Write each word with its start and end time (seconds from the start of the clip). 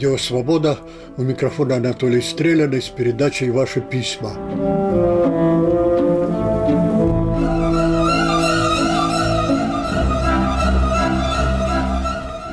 Радио 0.00 0.16
«Свобода». 0.16 0.78
У 1.18 1.22
микрофона 1.22 1.76
Анатолий 1.76 2.22
Стреляный 2.22 2.80
с 2.80 2.88
передачей 2.88 3.50
«Ваши 3.50 3.82
письма». 3.82 4.32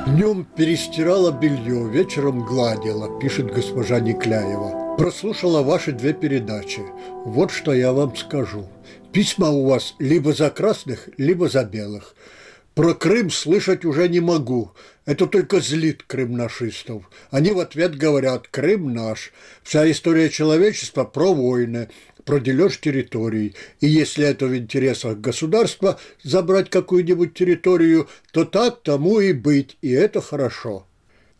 Днем 0.08 0.46
перестирала 0.58 1.32
белье, 1.32 1.88
вечером 1.88 2.44
гладила, 2.44 3.18
пишет 3.18 3.46
госпожа 3.46 3.98
Никляева. 3.98 4.96
Прослушала 4.98 5.62
ваши 5.62 5.92
две 5.92 6.12
передачи. 6.12 6.82
Вот 7.24 7.50
что 7.50 7.72
я 7.72 7.94
вам 7.94 8.14
скажу. 8.14 8.66
Письма 9.10 9.48
у 9.48 9.64
вас 9.64 9.94
либо 9.98 10.34
за 10.34 10.50
красных, 10.50 11.08
либо 11.16 11.48
за 11.48 11.64
белых. 11.64 12.14
Про 12.78 12.94
Крым 12.94 13.28
слышать 13.28 13.84
уже 13.84 14.08
не 14.08 14.20
могу. 14.20 14.70
Это 15.04 15.26
только 15.26 15.58
злит 15.58 16.04
крымнашистов. 16.06 17.10
Они 17.32 17.50
в 17.50 17.58
ответ 17.58 17.96
говорят 17.96 18.46
«Крым 18.46 18.94
наш». 18.94 19.32
Вся 19.64 19.90
история 19.90 20.30
человечества 20.30 21.02
про 21.02 21.34
войны, 21.34 21.88
про 22.24 22.38
дележ 22.38 22.78
территорий. 22.78 23.56
И 23.80 23.88
если 23.88 24.24
это 24.24 24.46
в 24.46 24.56
интересах 24.56 25.18
государства 25.18 25.98
забрать 26.22 26.70
какую-нибудь 26.70 27.34
территорию, 27.34 28.08
то 28.30 28.44
так 28.44 28.80
тому 28.84 29.18
и 29.18 29.32
быть, 29.32 29.76
и 29.82 29.90
это 29.90 30.20
хорошо. 30.20 30.86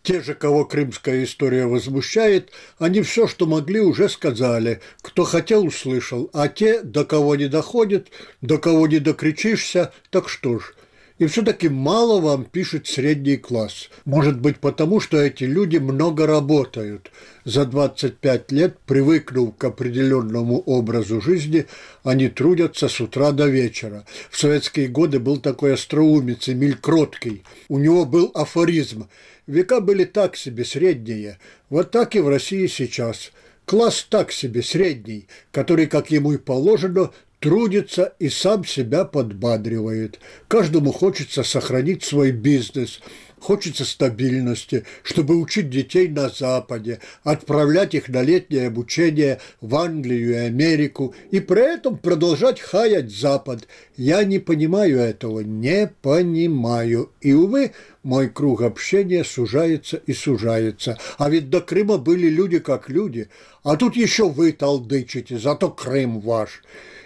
Те 0.02 0.22
же, 0.22 0.34
кого 0.34 0.64
крымская 0.64 1.22
история 1.22 1.66
возмущает, 1.66 2.50
они 2.80 3.00
все, 3.02 3.28
что 3.28 3.46
могли, 3.46 3.78
уже 3.78 4.08
сказали. 4.08 4.80
Кто 5.02 5.22
хотел, 5.22 5.66
услышал. 5.66 6.30
А 6.32 6.48
те, 6.48 6.82
до 6.82 7.04
кого 7.04 7.36
не 7.36 7.46
доходит, 7.46 8.08
до 8.40 8.58
кого 8.58 8.88
не 8.88 8.98
докричишься, 8.98 9.92
так 10.10 10.28
что 10.28 10.58
ж– 10.58 10.74
и 11.18 11.26
все-таки 11.26 11.68
мало 11.68 12.20
вам 12.20 12.44
пишет 12.44 12.86
средний 12.86 13.36
класс. 13.36 13.90
Может 14.04 14.40
быть, 14.40 14.58
потому 14.58 15.00
что 15.00 15.18
эти 15.18 15.44
люди 15.44 15.78
много 15.78 16.26
работают. 16.26 17.10
За 17.44 17.64
25 17.64 18.52
лет, 18.52 18.78
привыкнув 18.86 19.56
к 19.56 19.64
определенному 19.64 20.60
образу 20.60 21.20
жизни, 21.20 21.66
они 22.04 22.28
трудятся 22.28 22.88
с 22.88 23.00
утра 23.00 23.32
до 23.32 23.48
вечера. 23.48 24.04
В 24.30 24.38
советские 24.38 24.88
годы 24.88 25.18
был 25.18 25.38
такой 25.38 25.74
остроумец 25.74 26.48
Эмиль 26.48 26.76
Кроткий. 26.76 27.42
У 27.68 27.78
него 27.78 28.04
был 28.04 28.30
афоризм. 28.34 29.08
Века 29.46 29.80
были 29.80 30.04
так 30.04 30.36
себе, 30.36 30.64
средние. 30.64 31.38
Вот 31.68 31.90
так 31.90 32.14
и 32.14 32.20
в 32.20 32.28
России 32.28 32.66
сейчас– 32.66 33.32
Класс 33.68 34.06
так 34.08 34.32
себе, 34.32 34.62
средний, 34.62 35.26
который, 35.52 35.88
как 35.88 36.10
ему 36.10 36.32
и 36.32 36.38
положено, 36.38 37.10
трудится 37.40 38.14
и 38.18 38.28
сам 38.28 38.64
себя 38.64 39.04
подбадривает. 39.04 40.18
Каждому 40.48 40.92
хочется 40.92 41.42
сохранить 41.42 42.04
свой 42.04 42.32
бизнес, 42.32 43.00
хочется 43.38 43.84
стабильности, 43.84 44.84
чтобы 45.02 45.36
учить 45.36 45.70
детей 45.70 46.08
на 46.08 46.28
Западе, 46.28 47.00
отправлять 47.22 47.94
их 47.94 48.08
на 48.08 48.22
летнее 48.22 48.66
обучение 48.66 49.40
в 49.60 49.76
Англию 49.76 50.32
и 50.32 50.34
Америку, 50.34 51.14
и 51.30 51.40
при 51.40 51.74
этом 51.74 51.96
продолжать 51.96 52.60
хаять 52.60 53.10
Запад. 53.10 53.68
Я 53.96 54.24
не 54.24 54.38
понимаю 54.38 54.98
этого, 54.98 55.40
не 55.40 55.90
понимаю. 56.02 57.10
И, 57.20 57.32
увы, 57.32 57.72
мой 58.02 58.28
круг 58.28 58.62
общения 58.62 59.24
сужается 59.24 59.98
и 60.06 60.12
сужается. 60.12 60.98
А 61.18 61.30
ведь 61.30 61.50
до 61.50 61.60
Крыма 61.60 61.98
были 61.98 62.28
люди 62.28 62.58
как 62.58 62.88
люди, 62.88 63.28
а 63.62 63.76
тут 63.76 63.96
еще 63.96 64.28
вы 64.28 64.52
толдычите, 64.52 65.38
зато 65.38 65.70
Крым 65.70 66.20
ваш. 66.20 66.62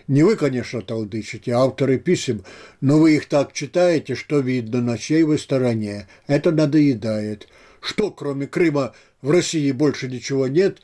Не 0.08 0.22
вы, 0.22 0.36
конечно, 0.36 0.83
толдычите, 0.83 1.53
а 1.53 1.61
авторы 1.61 1.98
писем, 1.98 2.45
но 2.81 2.98
вы 2.98 3.17
их 3.17 3.27
так 3.27 3.53
читаете, 3.53 4.14
что 4.14 4.41
видно, 4.41 4.81
на 4.81 4.98
чьей 4.98 5.22
вы 5.22 5.38
стороне. 5.38 6.06
Это 6.27 6.50
надоедает. 6.50 7.49
Что, 7.81 8.10
кроме 8.10 8.47
Крыма, 8.47 8.94
в 9.22 9.31
России 9.31 9.71
больше 9.72 10.09
ничего 10.09 10.47
нет, 10.47 10.78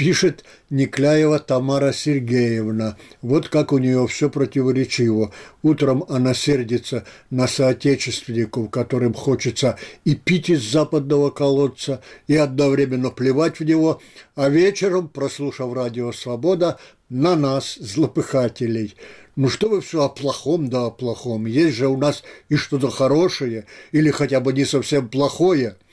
пишет 0.00 0.44
Никляева 0.70 1.38
Тамара 1.40 1.92
Сергеевна. 1.92 2.96
Вот 3.20 3.50
как 3.50 3.70
у 3.70 3.76
нее 3.76 4.06
все 4.06 4.30
противоречиво. 4.30 5.30
Утром 5.62 6.06
она 6.08 6.32
сердится 6.32 7.04
на 7.28 7.46
соотечественников, 7.46 8.70
которым 8.70 9.12
хочется 9.12 9.78
и 10.06 10.14
пить 10.14 10.48
из 10.48 10.62
западного 10.62 11.28
колодца, 11.28 12.00
и 12.28 12.34
одновременно 12.34 13.10
плевать 13.10 13.60
в 13.60 13.64
него, 13.64 14.00
а 14.36 14.48
вечером, 14.48 15.06
прослушав 15.08 15.74
радио 15.74 16.12
«Свобода», 16.12 16.78
на 17.10 17.36
нас, 17.36 17.76
злопыхателей. 17.78 18.94
Ну 19.36 19.48
что 19.48 19.68
вы 19.68 19.82
все 19.82 20.04
о 20.04 20.08
плохом 20.08 20.70
да 20.70 20.86
о 20.86 20.90
плохом? 20.90 21.44
Есть 21.46 21.76
же 21.76 21.88
у 21.88 21.96
нас 21.98 22.22
и 22.48 22.56
что-то 22.56 22.90
хорошее, 22.90 23.66
или 23.92 24.10
хотя 24.10 24.40
бы 24.40 24.54
не 24.54 24.64
совсем 24.64 25.08
плохое– 25.08 25.76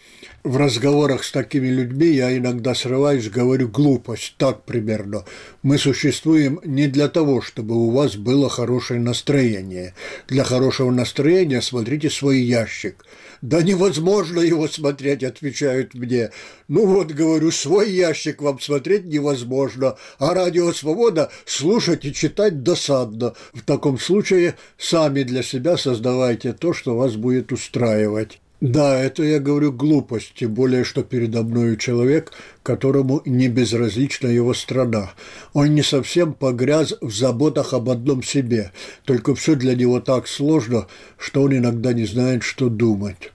в 0.43 0.55
разговорах 0.55 1.23
с 1.23 1.31
такими 1.31 1.67
людьми 1.67 2.07
я 2.07 2.35
иногда 2.37 2.73
срываюсь, 2.73 3.29
говорю 3.29 3.67
глупость, 3.67 4.35
так 4.37 4.63
примерно. 4.63 5.25
Мы 5.61 5.77
существуем 5.77 6.59
не 6.63 6.87
для 6.87 7.09
того, 7.09 7.41
чтобы 7.41 7.75
у 7.75 7.89
вас 7.91 8.15
было 8.15 8.49
хорошее 8.49 8.99
настроение. 9.01 9.93
Для 10.27 10.43
хорошего 10.43 10.89
настроения 10.89 11.61
смотрите 11.61 12.09
свой 12.09 12.39
ящик. 12.39 13.05
Да 13.41 13.61
невозможно 13.61 14.39
его 14.39 14.67
смотреть, 14.67 15.23
отвечают 15.23 15.93
мне. 15.93 16.31
Ну 16.67 16.85
вот, 16.85 17.11
говорю, 17.11 17.51
свой 17.51 17.91
ящик 17.91 18.41
вам 18.41 18.59
смотреть 18.59 19.05
невозможно, 19.05 19.97
а 20.17 20.33
радио 20.33 20.71
«Свобода» 20.71 21.29
слушать 21.45 22.05
и 22.05 22.13
читать 22.13 22.63
досадно. 22.63 23.33
В 23.53 23.63
таком 23.63 23.99
случае 23.99 24.55
сами 24.77 25.23
для 25.23 25.43
себя 25.43 25.77
создавайте 25.77 26.53
то, 26.53 26.73
что 26.73 26.95
вас 26.95 27.15
будет 27.15 27.51
устраивать. 27.51 28.39
Да, 28.59 28.99
это 28.99 29.21
я 29.21 29.39
говорю 29.39 29.71
глупость, 29.71 30.33
тем 30.33 30.55
более, 30.55 30.83
что 30.83 31.03
передо 31.03 31.43
мною 31.43 31.77
человек, 31.77 32.31
которому 32.63 33.21
не 33.23 33.49
безразлична 33.49 34.29
его 34.29 34.55
страна. 34.55 35.11
Он 35.53 35.75
не 35.75 35.83
совсем 35.83 36.33
погряз 36.33 36.95
в 36.99 37.15
заботах 37.15 37.73
об 37.73 37.87
одном 37.87 38.23
себе, 38.23 38.71
только 39.05 39.35
все 39.35 39.53
для 39.53 39.75
него 39.75 39.99
так 39.99 40.27
сложно, 40.27 40.87
что 41.19 41.43
он 41.43 41.55
иногда 41.55 41.93
не 41.93 42.05
знает, 42.05 42.41
что 42.41 42.69
думать. 42.69 43.31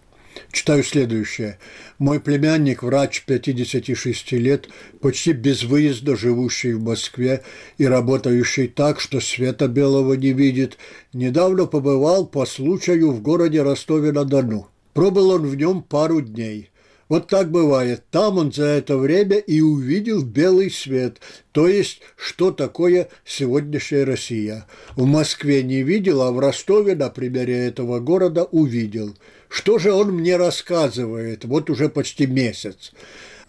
Читаю 0.51 0.83
следующее. 0.83 1.59
Мой 1.99 2.19
племянник, 2.19 2.83
врач 2.83 3.23
56 3.25 4.33
лет, 4.33 4.69
почти 5.01 5.33
без 5.33 5.63
выезда 5.63 6.17
живущий 6.17 6.73
в 6.73 6.83
Москве 6.83 7.43
и 7.79 7.87
работающий 7.87 8.67
так, 8.67 8.99
что 8.99 9.21
света 9.21 9.69
белого 9.69 10.15
не 10.15 10.33
видит, 10.33 10.79
недавно 11.13 11.67
побывал 11.67 12.27
по 12.27 12.45
случаю 12.45 13.13
в 13.13 13.23
городе 13.23 13.63
Ростове-на-Дону. 13.63 14.72
Пробыл 14.95 15.31
он 15.31 15.47
в 15.47 15.55
нем 15.57 15.83
пару 15.83 16.21
дней. 16.21 16.71
Вот 17.09 17.29
так 17.29 17.51
бывает. 17.51 18.05
Там 18.11 18.39
он 18.39 18.53
за 18.53 18.65
это 18.65 18.97
время 18.97 19.37
и 19.37 19.61
увидел 19.61 20.23
белый 20.23 20.71
свет, 20.71 21.19
то 21.53 21.69
есть, 21.69 22.01
что 22.17 22.53
такое 22.53 23.09
сегодняшняя 23.25 24.05
Россия. 24.05 24.67
В 24.97 25.05
Москве 25.05 25.63
не 25.63 25.83
видел, 25.83 26.23
а 26.23 26.33
в 26.33 26.39
Ростове 26.39 26.95
на 26.95 27.11
примере 27.11 27.67
этого 27.67 28.01
города 28.01 28.45
увидел. 28.45 29.15
Что 29.51 29.79
же 29.79 29.93
он 29.93 30.13
мне 30.13 30.39
рассказывает? 30.39 31.45
Вот 31.45 31.69
уже 31.69 31.91
почти 31.91 32.27
месяц. 32.27 32.93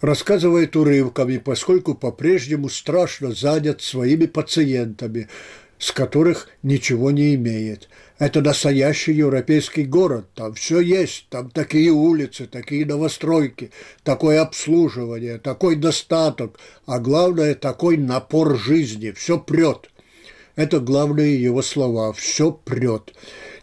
Рассказывает 0.02 0.76
урывками, 0.76 1.38
поскольку 1.38 1.94
по-прежнему 1.94 2.68
страшно 2.68 3.32
занят 3.32 3.80
своими 3.80 4.26
пациентами, 4.26 5.28
с 5.84 5.92
которых 5.92 6.48
ничего 6.62 7.10
не 7.10 7.34
имеет. 7.34 7.90
Это 8.18 8.40
настоящий 8.40 9.12
европейский 9.12 9.84
город, 9.84 10.24
там 10.34 10.54
все 10.54 10.80
есть, 10.80 11.26
там 11.28 11.50
такие 11.50 11.90
улицы, 11.90 12.46
такие 12.46 12.86
новостройки, 12.86 13.70
такое 14.02 14.40
обслуживание, 14.40 15.36
такой 15.36 15.76
достаток, 15.76 16.58
а 16.86 17.00
главное, 17.00 17.54
такой 17.54 17.98
напор 17.98 18.58
жизни, 18.58 19.10
все 19.10 19.38
прет. 19.38 19.90
Это 20.56 20.80
главные 20.80 21.42
его 21.42 21.60
слова, 21.60 22.14
все 22.14 22.50
прет. 22.50 23.12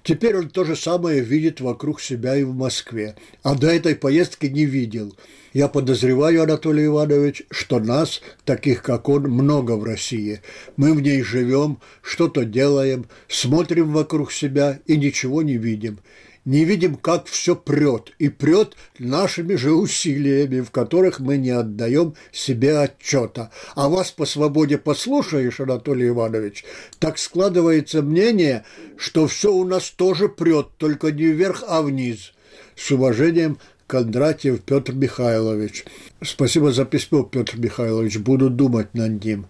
Теперь 0.04 0.38
он 0.38 0.50
то 0.52 0.64
же 0.64 0.76
самое 0.76 1.22
видит 1.22 1.60
вокруг 1.60 2.00
себя 2.00 2.36
и 2.36 2.44
в 2.44 2.54
Москве, 2.54 3.16
а 3.42 3.56
до 3.56 3.66
этой 3.66 3.96
поездки 3.96 4.46
не 4.46 4.66
видел– 4.66 5.18
я 5.54 5.68
подозреваю, 5.68 6.44
Анатолий 6.44 6.86
Иванович, 6.86 7.44
что 7.52 7.80
нас, 7.80 8.22
таких 8.46 8.82
как 8.82 9.10
он, 9.10 9.24
много 9.24 9.74
в 9.74 9.84
России. 9.84 10.42
Мы 10.78 10.94
в 10.94 11.02
ней 11.02 11.22
живем, 11.22 11.80
что-то 12.02 12.46
делаем, 12.46 13.08
смотрим 13.28 13.92
вокруг 13.92 14.32
себя 14.32 14.80
и 14.86 14.98
ничего 14.98 15.42
не 15.42 15.58
видим. 15.58 16.00
Не 16.44 16.66
видим, 16.66 16.96
как 16.96 17.28
все 17.28 17.56
прет, 17.56 18.14
и 18.18 18.28
прет 18.28 18.76
нашими 18.98 19.54
же 19.54 19.74
усилиями, 19.74 20.62
в 20.62 20.72
которых 20.72 21.20
мы 21.20 21.38
не 21.38 21.52
отдаем 21.52 22.16
себе 22.32 22.80
отчета. 22.80 23.52
А 23.76 23.90
вас 23.90 24.10
по 24.10 24.26
свободе 24.26 24.80
послушаешь, 24.80 25.60
Анатолий 25.60 26.08
Иванович, 26.08 26.66
так 26.98 27.20
складывается 27.20 28.02
мнение, 28.02 28.66
что 28.98 29.28
все 29.28 29.54
у 29.54 29.66
нас 29.66 29.92
тоже 29.92 30.30
прет, 30.30 30.70
только 30.78 31.12
не 31.12 31.26
вверх, 31.26 31.64
а 31.68 31.84
вниз. 31.84 32.34
С 32.76 32.90
уважением, 32.90 33.60
Кондратьев 33.92 34.62
Петр 34.62 34.94
Михайлович. 34.94 35.84
Спасибо 36.24 36.72
за 36.72 36.86
письмо, 36.86 37.24
Петр 37.24 37.58
Михайлович, 37.58 38.20
буду 38.20 38.50
думать 38.50 38.94
над 38.94 39.22
ним. 39.22 39.48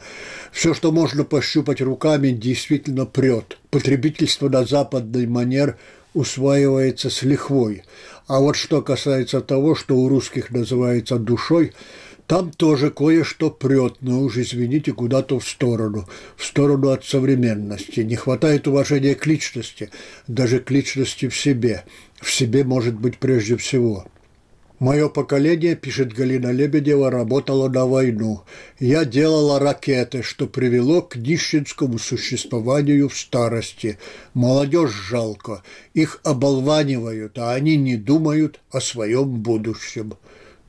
Все, 0.51 0.73
что 0.73 0.91
можно 0.91 1.23
пощупать 1.23 1.79
руками, 1.79 2.29
действительно 2.29 3.05
прет. 3.05 3.59
Потребительство 3.69 4.49
на 4.49 4.65
западный 4.65 5.27
манер 5.27 5.77
усваивается 6.15 7.11
с 7.11 7.21
лихвой. 7.21 7.83
А 8.25 8.39
вот 8.39 8.55
что 8.55 8.81
касается 8.81 9.41
того, 9.41 9.75
что 9.75 9.95
у 9.95 10.09
русских 10.09 10.49
называется 10.49 11.17
душой, 11.19 11.73
там 12.25 12.49
тоже 12.49 12.89
кое-что 12.89 13.51
прет, 13.51 13.97
но 14.01 14.21
уж, 14.21 14.37
извините, 14.37 14.91
куда-то 14.91 15.37
в 15.37 15.47
сторону, 15.47 16.09
в 16.35 16.43
сторону 16.43 16.89
от 16.89 17.05
современности. 17.05 17.99
Не 17.99 18.15
хватает 18.15 18.67
уважения 18.67 19.13
к 19.13 19.27
личности, 19.27 19.91
даже 20.27 20.57
к 20.57 20.71
личности 20.71 21.27
в 21.27 21.37
себе. 21.37 21.83
В 22.19 22.31
себе 22.31 22.63
может 22.63 22.95
быть 22.95 23.19
прежде 23.19 23.55
всего– 23.55 24.07
Мое 24.81 25.09
поколение, 25.09 25.75
пишет 25.75 26.11
Галина 26.11 26.51
Лебедева, 26.51 27.11
работало 27.11 27.69
на 27.69 27.85
войну. 27.85 28.41
Я 28.79 29.05
делала 29.05 29.59
ракеты, 29.59 30.23
что 30.23 30.47
привело 30.47 31.03
к 31.03 31.17
нищенскому 31.17 31.99
существованию 31.99 33.07
в 33.07 33.15
старости. 33.15 33.99
Молодежь 34.33 34.89
жалко. 34.89 35.61
Их 35.93 36.19
оболванивают, 36.23 37.37
а 37.37 37.53
они 37.53 37.77
не 37.77 37.95
думают 37.95 38.59
о 38.71 38.81
своем 38.81 39.43
будущем. 39.43 40.15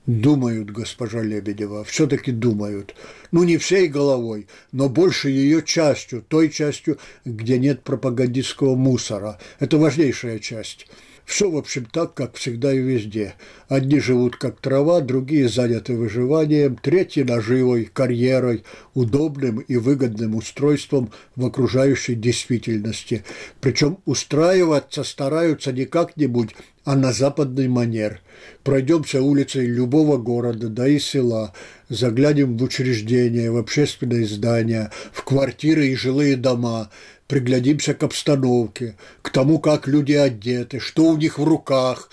Думают, 0.04 0.70
госпожа 0.70 1.22
Лебедева, 1.22 1.82
все-таки 1.84 2.32
думают. 2.32 2.94
Ну, 3.30 3.44
не 3.44 3.56
всей 3.56 3.88
головой, 3.88 4.46
но 4.72 4.90
больше 4.90 5.30
ее 5.30 5.62
частью, 5.62 6.20
той 6.20 6.50
частью, 6.50 6.98
где 7.24 7.58
нет 7.58 7.82
пропагандистского 7.82 8.76
мусора. 8.76 9.38
Это 9.58 9.78
важнейшая 9.78 10.38
часть. 10.38 10.86
Все, 11.24 11.50
в 11.50 11.56
общем, 11.56 11.86
так, 11.90 12.14
как 12.14 12.34
всегда 12.34 12.72
и 12.72 12.78
везде. 12.78 13.34
Одни 13.68 14.00
живут 14.00 14.36
как 14.36 14.60
трава, 14.60 15.00
другие 15.00 15.48
заняты 15.48 15.94
выживанием, 15.94 16.76
третьи– 16.76 17.22
наживой, 17.22 17.88
карьерой, 17.92 18.64
удобным 18.94 19.60
и 19.60 19.76
выгодным 19.76 20.34
устройством 20.34 21.12
в 21.36 21.46
окружающей 21.46 22.14
действительности. 22.16 23.24
Причем 23.60 23.98
устраиваться 24.04 25.04
стараются 25.04 25.72
не 25.72 25.84
как-нибудь, 25.84 26.50
а 26.84 26.96
на 26.96 27.12
западный 27.12 27.68
манер. 27.68 28.20
Пройдемся 28.64 29.22
улицей 29.22 29.66
любого 29.66 30.18
города, 30.18 30.68
да 30.68 30.88
и 30.88 30.98
села, 30.98 31.54
заглянем 31.88 32.56
в 32.56 32.62
учреждения, 32.62 33.50
в 33.50 33.56
общественные 33.56 34.26
здания, 34.26 34.90
в 35.12 35.22
квартиры 35.22 35.86
и 35.86 35.94
жилые 35.94 36.36
дома– 36.36 36.90
приглядимся 37.32 37.94
к 37.94 38.02
обстановке, 38.02 38.94
к 39.22 39.30
тому, 39.30 39.58
как 39.58 39.88
люди 39.88 40.12
одеты, 40.12 40.80
что 40.80 41.04
у 41.04 41.16
них 41.16 41.38
в 41.38 41.44
руках. 41.44 42.10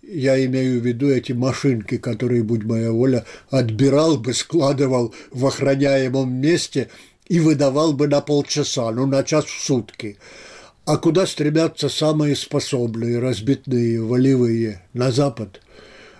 Я 0.00 0.44
имею 0.46 0.80
в 0.80 0.86
виду 0.86 1.10
эти 1.10 1.32
машинки, 1.32 1.98
которые, 1.98 2.44
будь 2.44 2.62
моя 2.62 2.92
воля, 2.92 3.24
отбирал 3.50 4.16
бы, 4.16 4.32
складывал 4.32 5.12
в 5.32 5.44
охраняемом 5.44 6.32
месте 6.32 6.88
и 7.26 7.40
выдавал 7.40 7.94
бы 7.94 8.06
на 8.06 8.20
полчаса, 8.20 8.92
ну, 8.92 9.06
на 9.06 9.24
час 9.24 9.46
в 9.46 9.60
сутки. 9.60 10.18
А 10.84 10.98
куда 10.98 11.26
стремятся 11.26 11.88
самые 11.88 12.36
способные, 12.36 13.18
разбитные, 13.18 14.00
волевые? 14.00 14.82
На 14.92 15.10
Запад. 15.10 15.60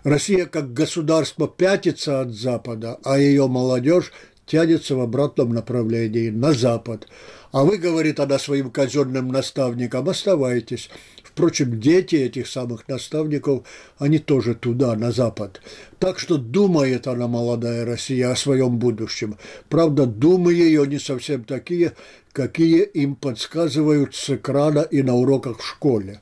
Россия 0.03 0.47
как 0.47 0.73
государство 0.73 1.47
пятится 1.47 2.23
от 2.23 2.31
Запада, 2.31 2.99
а 3.05 3.17
ее 3.17 3.47
молодежь 3.47 4.11
тянется 4.51 4.97
в 4.97 5.01
обратном 5.01 5.51
направлении, 5.51 6.31
на 6.31 6.53
Запад. 6.53 7.07
А 7.53 7.65
вы, 7.65 7.79
говорит 7.79 8.21
она 8.21 8.39
своим 8.39 8.71
казенным 8.71 9.29
наставникам, 9.29 10.09
оставайтесь. 10.09 10.89
Впрочем, 11.25 11.81
дети 11.81 12.17
этих 12.17 12.47
самых 12.47 12.87
наставников, 12.87 13.67
они 13.99 14.19
тоже 14.19 14.55
туда, 14.55 14.95
на 14.95 15.11
Запад. 15.11 15.61
Так 15.99 16.19
что 16.19 16.39
думает 16.39 17.07
она, 17.07 17.27
молодая 17.27 17.85
Россия, 17.85 18.31
о 18.31 18.37
своем 18.37 18.79
будущем. 18.79 19.37
Правда, 19.69 20.07
думы 20.07 20.55
ее 20.55 20.87
не 20.87 20.99
совсем 20.99 21.45
такие, 21.45 21.93
какие 22.33 22.83
им 22.83 23.17
подсказывают 23.17 24.15
с 24.15 24.31
экрана 24.31 24.81
и 24.81 25.03
на 25.03 25.15
уроках 25.15 25.61
в 25.61 25.67
школе. 25.67 26.21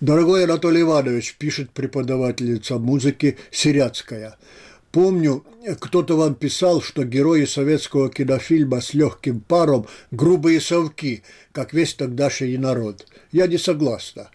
Дорогой 0.00 0.44
Анатолий 0.44 0.80
Иванович, 0.80 1.36
пишет 1.38 1.70
преподавательница 1.70 2.78
музыки 2.78 3.36
Сиряцкая– 3.50 4.36
Помню, 4.92 5.44
кто-то 5.78 6.16
вам 6.16 6.34
писал, 6.34 6.82
что 6.82 7.04
герои 7.04 7.44
советского 7.44 8.10
кинофильма 8.10 8.80
с 8.80 8.92
легким 8.92 9.40
паром– 9.40 9.86
грубые 10.10 10.60
совки, 10.60 11.22
как 11.52 11.72
весь 11.72 11.94
тогдашний 11.94 12.58
народ. 12.58 13.06
Я 13.30 13.46
не 13.46 13.56
согласна. 13.56 14.30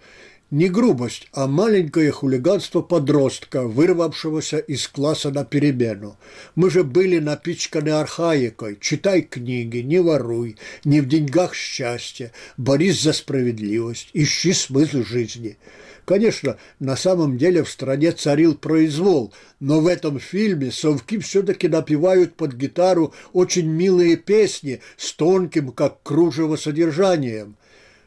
Не 0.51 0.69
грубость, 0.69 1.27
а 1.33 1.47
маленькое 1.47 2.11
хулиганство 2.11 2.81
подростка, 2.81 3.63
вырвавшегося 3.63 4.59
из 4.59 4.87
класса 4.87 5.31
на 5.31 5.43
перемену. 5.43 6.17
Мы 6.53 6.69
же 6.69 6.83
были 6.83 7.17
напичканы 7.17 7.89
архаикой. 7.89 8.77
Читай 8.79 9.23
книги, 9.23 9.79
не 9.79 9.99
воруй, 9.99 10.57
не 10.83 11.01
в 11.01 11.07
деньгах 11.07 11.55
счастье, 11.55 12.31
борись 12.57 13.01
за 13.01 13.13
справедливость, 13.13 14.09
ищи 14.13 14.53
смысл 14.53 15.03
жизни– 15.03 15.57
Конечно, 16.05 16.57
на 16.79 16.95
самом 16.95 17.37
деле 17.37 17.63
в 17.63 17.69
стране 17.69 18.11
царил 18.11 18.55
произвол, 18.55 19.33
но 19.59 19.81
в 19.81 19.87
этом 19.87 20.19
фильме 20.19 20.71
совки 20.71 21.17
все-таки 21.17 21.67
напевают 21.67 22.35
под 22.35 22.53
гитару 22.53 23.13
очень 23.33 23.67
милые 23.67 24.15
песни 24.15 24.81
с 24.97 25.13
тонким, 25.13 25.71
как 25.71 26.03
кружево, 26.03 26.57
содержанием. 26.57 27.57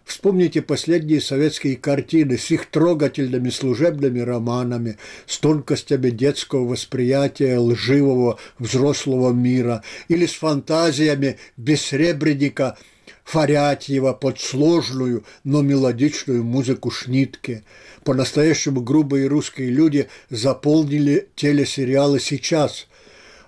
Вспомните 0.09 0.63
последние 0.63 1.21
советские 1.21 1.77
картины 1.77 2.39
с 2.39 2.51
их 2.51 2.71
трогательными 2.71 3.51
служебными 3.51 4.21
романами, 4.21 4.97
с 5.27 5.37
тонкостями 5.37 6.09
детского 6.09 6.67
восприятия 6.67 7.59
лживого 7.59 8.39
взрослого 8.59 9.35
мира 9.35 9.83
или 10.09 10.25
с 10.25 10.33
фантазиями 10.33 11.37
бессребреника 11.59 12.79
Фарятьева 13.25 14.15
под 14.15 14.41
сложную, 14.41 15.25
но 15.45 15.61
мелодичную 15.61 16.43
музыку 16.43 16.91
Шнитке– 16.91 17.63
по-настоящему 18.09 18.81
грубые 18.81 19.27
русские 19.27 19.69
люди 19.69 20.09
заполнили 20.31 21.29
телесериалы 21.37 22.21
сейчас. 22.21 22.87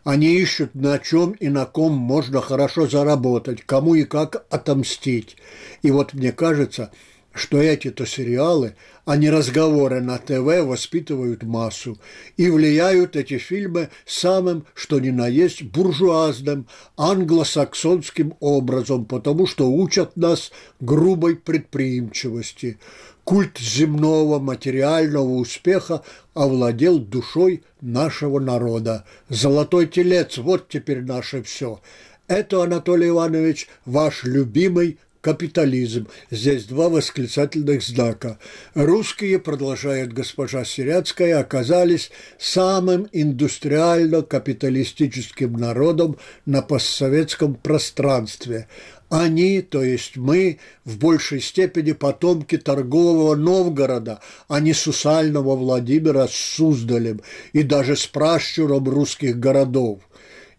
Они 0.05 0.35
ищут, 0.35 0.75
на 0.75 0.99
чем 0.99 1.33
и 1.33 1.49
на 1.49 1.67
ком 1.67 1.93
можно 1.93 2.41
хорошо 2.41 2.87
заработать, 2.87 3.63
кому 3.63 3.95
и 3.95 4.05
как 4.05 4.47
отомстить. 4.49 5.37
И 5.83 5.91
вот 5.91 6.15
мне 6.15 6.33
кажется, 6.33 6.91
что 7.33 7.59
эти-то 7.59 8.07
сериалы, 8.07 8.75
а 9.05 9.17
не 9.17 9.31
разговоры 9.31 10.01
на 10.01 10.19
ТВ 10.19 10.65
воспитывают 10.65 11.43
массу. 11.43 11.99
И 12.37 12.51
влияют 12.51 13.17
эти 13.17 13.39
фильмы 13.39 13.89
самым, 14.05 14.67
что 14.75 15.01
ни 15.01 15.11
на 15.11 15.29
есть, 15.29 15.63
буржуазным, 15.63 16.67
англосаксонским 16.97 18.35
образом, 18.41 19.05
потому 19.05 19.47
что 19.47 19.71
учат 19.71 20.17
нас 20.17 20.51
грубой 20.81 21.37
предприимчивости– 21.37 22.79
культ 23.31 23.59
земного 23.59 24.41
материального 24.41 25.35
успеха 25.35 26.03
овладел 26.35 26.99
душой 26.99 27.63
нашего 27.81 28.41
народа. 28.41 29.05
Золотой 29.29 29.87
телец– 29.87 30.37
вот 30.39 30.69
теперь 30.69 31.03
наше 31.03 31.45
все. 31.45 31.81
Это, 32.27 32.65
Анатолий 32.65 33.09
Иванович, 33.09 33.69
ваш 33.85 34.25
любимый 34.25 34.99
капитализм. 35.21 36.09
Здесь 36.31 36.65
два 36.65 36.89
восклицательных 36.89 37.83
знака. 37.83 38.39
Русские, 38.75 39.39
продолжает 39.39 40.13
госпожа 40.13 40.65
Сиряцкая, 40.65 41.39
оказались 41.41 42.11
самым 42.39 43.09
индустриально-капиталистическим 43.13 45.53
народом 45.53 46.17
на 46.47 46.63
постсоветском 46.63 47.55
пространстве. 47.55 48.67
Они, 49.11 49.61
то 49.61 49.83
есть 49.83 50.17
мы, 50.17 50.61
в 50.85 50.99
большей 50.99 51.41
степени 51.41 51.93
потомки 51.93 52.57
торгового 52.57 53.35
Новгорода, 53.35 54.21
а 54.47 54.61
не 54.61 54.73
сусального 54.73 55.57
Владимира 55.57 56.29
с 56.29 56.35
Суздалем 56.35 57.21
и 57.53 57.65
даже 57.65 57.97
с 57.97 58.07
пращуром 58.07 58.89
русских 58.89 59.41
городов. 59.41 59.99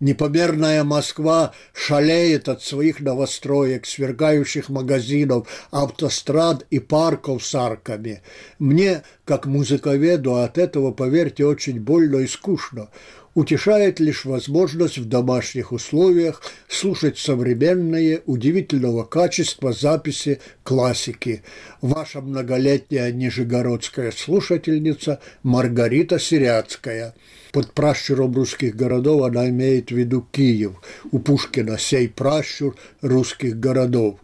Непомерная 0.01 0.83
Москва 0.83 1.53
шалеет 1.73 2.49
от 2.49 2.63
своих 2.63 3.01
новостроек, 3.01 3.85
свергающих 3.85 4.67
магазинов, 4.67 5.47
автострад 5.69 6.65
и 6.71 6.79
парков 6.79 7.45
с 7.45 7.53
арками. 7.53 8.23
Мне, 8.57 9.03
как 9.25 9.45
музыковеду, 9.45 10.37
от 10.37 10.57
этого, 10.57 10.91
поверьте, 10.91 11.45
очень 11.45 11.79
больно 11.79 12.17
и 12.17 12.27
скучно 12.27 12.89
утешает 13.33 13.99
лишь 13.99 14.25
возможность 14.25 14.97
в 14.97 15.05
домашних 15.05 15.71
условиях 15.71 16.41
слушать 16.67 17.17
современные, 17.17 18.21
удивительного 18.25 19.03
качества 19.03 19.71
записи 19.71 20.41
классики. 20.63 21.43
Ваша 21.81 22.21
многолетняя 22.21 23.11
нижегородская 23.11 24.11
слушательница 24.11 25.21
Маргарита 25.43 26.19
Сиряцкая. 26.19 27.13
Под 27.51 27.73
пращуром 27.73 28.33
русских 28.33 28.75
городов 28.75 29.23
она 29.23 29.49
имеет 29.49 29.89
в 29.89 29.95
виду 29.95 30.25
Киев. 30.31 30.73
У 31.11 31.19
Пушкина 31.19 31.77
сей 31.77 32.07
пращур 32.07 32.75
русских 33.01 33.59
городов. 33.59 34.19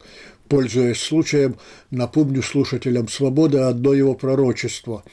Пользуясь 0.48 1.02
случаем, 1.02 1.58
напомню 1.92 2.42
слушателям 2.42 3.10
«Свободы» 3.10 3.60
одно 3.60 3.94
его 3.94 4.16
пророчество. 4.16 5.04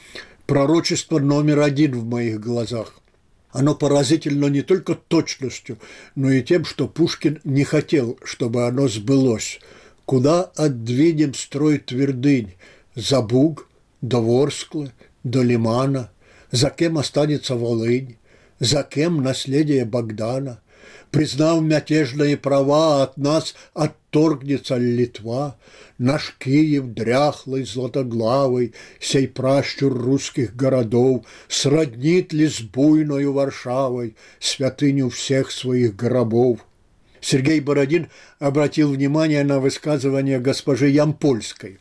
Пророчество 0.45 1.19
номер 1.19 1.59
один 1.59 1.99
в 1.99 2.05
моих 2.05 2.39
глазах. 2.39 2.99
Оно 3.51 3.75
поразительно 3.75 4.47
не 4.47 4.61
только 4.61 4.95
точностью, 4.95 5.77
но 6.15 6.31
и 6.31 6.41
тем, 6.41 6.65
что 6.65 6.87
Пушкин 6.87 7.41
не 7.43 7.63
хотел, 7.63 8.17
чтобы 8.23 8.65
оно 8.65 8.87
сбылось. 8.87 9.59
Куда 10.05 10.43
отдвинем 10.43 11.33
строй 11.33 11.79
твердынь? 11.79 12.53
за 12.95 13.21
Буг, 13.21 13.67
до 14.01 14.21
Ворсклы, 14.21 14.91
до 15.23 15.43
Лимана, 15.43 16.11
за 16.55 16.69
кем 16.69 16.97
останется 16.97 17.55
Волынь, 17.55 18.15
за 18.59 18.83
кем 18.83 19.21
наследие 19.21 19.83
Богдана, 19.83 20.61
признав 21.11 21.61
мятежные 21.61 22.37
права, 22.37 23.03
от 23.03 23.17
нас 23.17 23.55
отторгнется 23.73 24.77
Литва, 24.77 25.57
наш 25.97 26.33
Киев 26.39 26.85
дряхлый, 26.85 27.65
златоглавый, 27.65 28.73
сей 29.01 29.27
пращур 29.27 29.93
русских 29.93 30.55
городов, 30.55 31.25
сроднит 31.49 32.31
ли 32.31 32.47
с 32.47 32.61
буйною 32.61 33.33
Варшавой 33.33 34.15
святыню 34.39 35.09
всех 35.09 35.51
своих 35.51 35.97
гробов. 35.97 36.65
Сергей 37.19 37.59
Бородин 37.59 38.07
обратил 38.39 38.93
внимание 38.93 39.43
на 39.43 39.59
высказывание 39.59 40.39
госпожи 40.39 40.87
Ямпольской. 40.87 41.79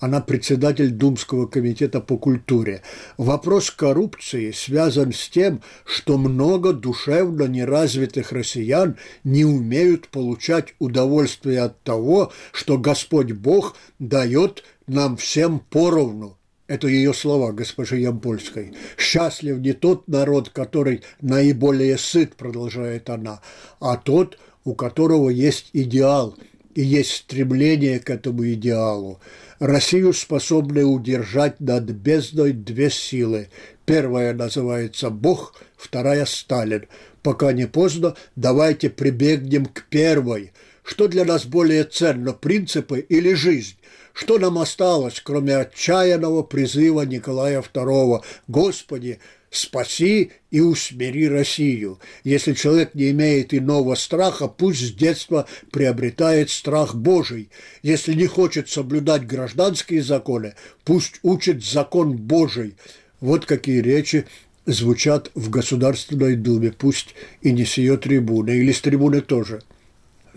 Она 0.00 0.20
председатель 0.20 0.90
Думского 0.90 1.46
комитета 1.46 2.00
по 2.00 2.16
культуре. 2.16 2.82
Вопрос 3.16 3.70
коррупции 3.70 4.52
связан 4.52 5.12
с 5.12 5.28
тем, 5.28 5.60
что 5.84 6.18
много 6.18 6.72
душевно 6.72 7.44
неразвитых 7.44 8.30
россиян 8.30 8.96
не 9.24 9.44
умеют 9.44 10.08
получать 10.08 10.74
удовольствие 10.78 11.62
от 11.62 11.82
того, 11.82 12.32
что 12.52 12.78
Господь 12.78 13.32
Бог 13.32 13.76
дает 13.98 14.62
нам 14.86 15.16
всем 15.16 15.58
поровну. 15.58 16.36
Это 16.68 16.86
ее 16.86 17.14
слова 17.14 17.50
госпожи 17.52 17.98
Ямпольской. 17.98 18.74
«Счастлив 18.98 19.58
не 19.58 19.72
тот 19.72 20.06
народ, 20.06 20.50
который 20.50 21.02
наиболее 21.20 21.96
сыт», 21.98 22.36
продолжает 22.36 23.08
она, 23.10 23.40
а 23.80 23.96
тот, 23.96 24.38
у 24.64 24.74
которого 24.74 25.30
есть 25.30 25.70
идеал 25.72 26.36
и 26.74 26.82
есть 26.82 27.10
стремление 27.10 27.98
к 27.98 28.10
этому 28.10 28.46
идеалу. 28.52 29.18
Россию 29.58 30.12
способны 30.12 30.84
удержать 30.84 31.58
над 31.58 31.84
бездной 31.84 32.52
две 32.52 32.90
силы. 32.90 33.48
Первая 33.84 34.32
называется 34.32 35.10
Бог, 35.10 35.60
вторая– 35.76 36.24
Сталин. 36.26 36.86
Пока 37.22 37.52
не 37.52 37.66
поздно, 37.66 38.14
давайте 38.36 38.88
прибегнем 38.88 39.66
к 39.66 39.84
первой. 39.88 40.52
Что 40.84 41.08
для 41.08 41.24
нас 41.24 41.44
более 41.44 41.84
ценно, 41.84 42.32
принципы 42.32 43.00
или 43.00 43.34
жизнь? 43.34 43.76
Что 44.12 44.38
нам 44.38 44.58
осталось, 44.58 45.20
кроме 45.20 45.56
отчаянного 45.56 46.42
призыва 46.42 47.02
Николая 47.02 47.60
II 47.60 48.22
«Господи, 48.46 49.18
спаси 49.50 50.32
и 50.50 50.60
усмири 50.60 51.28
Россию. 51.28 51.98
Если 52.24 52.52
человек 52.52 52.94
не 52.94 53.10
имеет 53.10 53.54
иного 53.54 53.94
страха, 53.94 54.48
пусть 54.48 54.80
с 54.80 54.92
детства 54.92 55.46
приобретает 55.70 56.50
страх 56.50 56.94
Божий. 56.94 57.50
Если 57.82 58.14
не 58.14 58.26
хочет 58.26 58.68
соблюдать 58.68 59.26
гражданские 59.26 60.02
законы, 60.02 60.54
пусть 60.84 61.20
учит 61.22 61.64
закон 61.64 62.16
Божий. 62.16 62.76
Вот 63.20 63.46
какие 63.46 63.80
речи 63.80 64.26
звучат 64.66 65.30
в 65.34 65.50
Государственной 65.50 66.36
Думе, 66.36 66.72
пусть 66.72 67.14
и 67.42 67.52
не 67.52 67.64
с 67.64 67.78
ее 67.78 67.96
трибуны, 67.96 68.50
или 68.50 68.72
с 68.72 68.80
трибуны 68.80 69.20
тоже– 69.20 69.62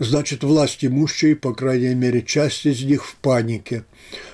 Значит, 0.02 0.42
власть 0.42 0.84
имущие, 0.84 1.36
по 1.36 1.54
крайней 1.54 1.94
мере, 1.94 2.22
часть 2.22 2.66
из 2.66 2.82
них 2.82 3.04
в 3.06 3.14
панике. 3.16 3.84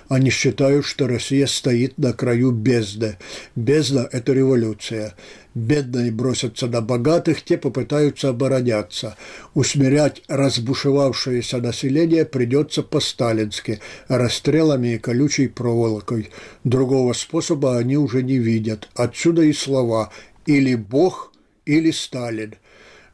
Они 0.08 0.30
считают, 0.30 0.86
что 0.86 1.06
Россия 1.06 1.46
стоит 1.46 1.98
на 1.98 2.14
краю 2.14 2.50
бездны. 2.50 3.18
Бездна– 3.54 4.08
это 4.12 4.32
революция. 4.32 5.14
Бедные 5.54 6.10
бросятся 6.10 6.66
на 6.66 6.80
богатых, 6.80 7.42
те 7.42 7.58
попытаются 7.58 8.30
обороняться. 8.30 9.16
Усмирять 9.54 10.22
разбушевавшееся 10.28 11.58
население 11.58 12.24
придется 12.24 12.82
по-сталински, 12.82 13.80
расстрелами 14.08 14.94
и 14.94 14.98
колючей 14.98 15.48
проволокой. 15.48 16.30
Другого 16.64 17.12
способа 17.12 17.76
они 17.76 17.98
уже 17.98 18.22
не 18.22 18.38
видят. 18.38 18.88
Отсюда 18.94 19.42
и 19.42 19.52
слова 19.52 20.10
«или 20.46 20.74
Бог, 20.74 21.32
или 21.66 21.90
Сталин». 21.90 22.54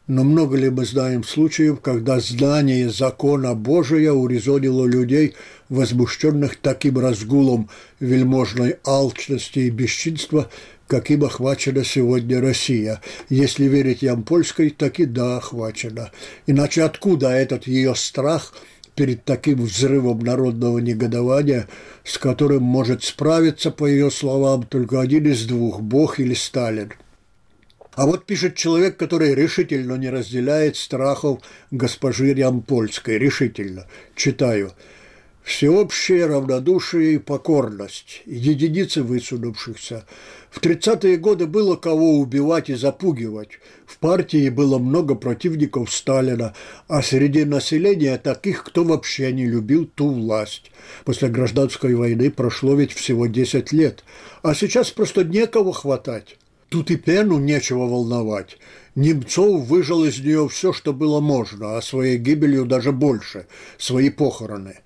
Но 0.07 0.23
много 0.23 0.59
ли 0.59 0.69
мы 0.69 0.85
знаем 0.85 1.25
случаев, 1.25 1.81
когда 1.81 2.21
знание 2.21 2.91
закона 2.91 3.55
Божия 3.55 4.13
урезонило 4.13 4.85
людей, 4.85 5.35
возмущенных 5.71 6.57
таким 6.57 6.99
разгулом 6.99 7.71
вельможной 8.01 8.77
алчности 8.85 9.61
и 9.61 9.71
бесчинства, 9.71 10.51
каким 10.89 11.25
охвачена 11.25 11.85
сегодня 11.85 12.43
Россия. 12.43 13.01
Если 13.31 13.65
верить 13.65 14.03
Ямпольской, 14.03 14.69
так 14.69 15.01
и 15.01 15.07
да, 15.07 15.39
охвачена. 15.39 16.11
Иначе 16.47 16.83
откуда 16.83 17.31
этот 17.31 17.67
ее 17.67 17.95
страх 17.95 18.53
перед 18.95 19.25
таким 19.25 19.63
взрывом 19.63 20.19
народного 20.19 20.81
негодования, 20.81 21.67
с 22.05 22.19
которым 22.19 22.63
может 22.63 23.05
справиться, 23.05 23.71
по 23.71 23.87
ее 23.87 24.11
словам, 24.11 24.65
только 24.65 25.01
один 25.01 25.27
из 25.27 25.47
двух– 25.47 25.81
Бог 25.83 26.21
или 26.21 26.35
Сталин– 26.35 26.93
а 27.97 28.07
вот 28.07 28.27
пишет 28.27 28.57
человек, 28.57 28.97
который 28.97 29.35
решительно 29.35 29.95
не 29.95 30.11
разделяет 30.11 30.77
страхов 30.77 31.41
госпожи 31.71 32.35
Рямпольской. 32.35 33.19
Решительно. 33.19 33.87
Читаю. 34.15 34.73
Всеобщее 35.45 36.25
равнодушие 36.25 37.15
и 37.15 37.19
покорность, 37.19 38.23
единицы 38.25 39.03
высунувшихся. 39.03 40.07
В 40.51 40.59
30-е 40.59 41.19
годы 41.19 41.47
было 41.47 41.77
кого 41.77 42.19
убивать 42.19 42.71
и 42.71 42.75
запугивать. 42.75 43.51
В 43.85 43.99
партии 43.99 44.49
было 44.49 44.79
много 44.79 45.15
противников 45.15 45.93
Сталина, 45.93 46.55
а 46.89 47.03
среди 47.03 47.45
населения 47.45 48.17
таких, 48.17 48.65
кто 48.65 48.85
вообще 48.85 49.33
не 49.33 49.45
любил 49.45 49.85
ту 49.85 50.15
власть. 50.15 50.73
После 51.05 51.29
гражданской 51.29 51.95
войны 51.95 52.31
прошло 52.31 52.75
ведь 52.75 52.95
всего 52.95 53.27
10 53.27 53.71
лет, 53.73 54.03
а 54.43 54.55
сейчас 54.55 54.93
просто 54.93 55.25
некого 55.25 55.75
хватать. 55.75 56.39
Тут 56.69 56.91
и 56.91 56.97
Пену 56.97 57.39
нечего 57.39 57.87
волновать. 57.87 58.59
Немцов 58.95 59.67
выжил 59.67 60.05
из 60.05 60.21
нее 60.21 60.49
все, 60.49 60.73
что 60.73 60.93
было 60.93 61.21
можно, 61.21 61.77
а 61.77 61.83
своей 61.83 62.17
гибелью 62.17 62.65
даже 62.65 62.93
больше, 62.93 63.47
свои 63.77 64.11
похороны. 64.11 64.79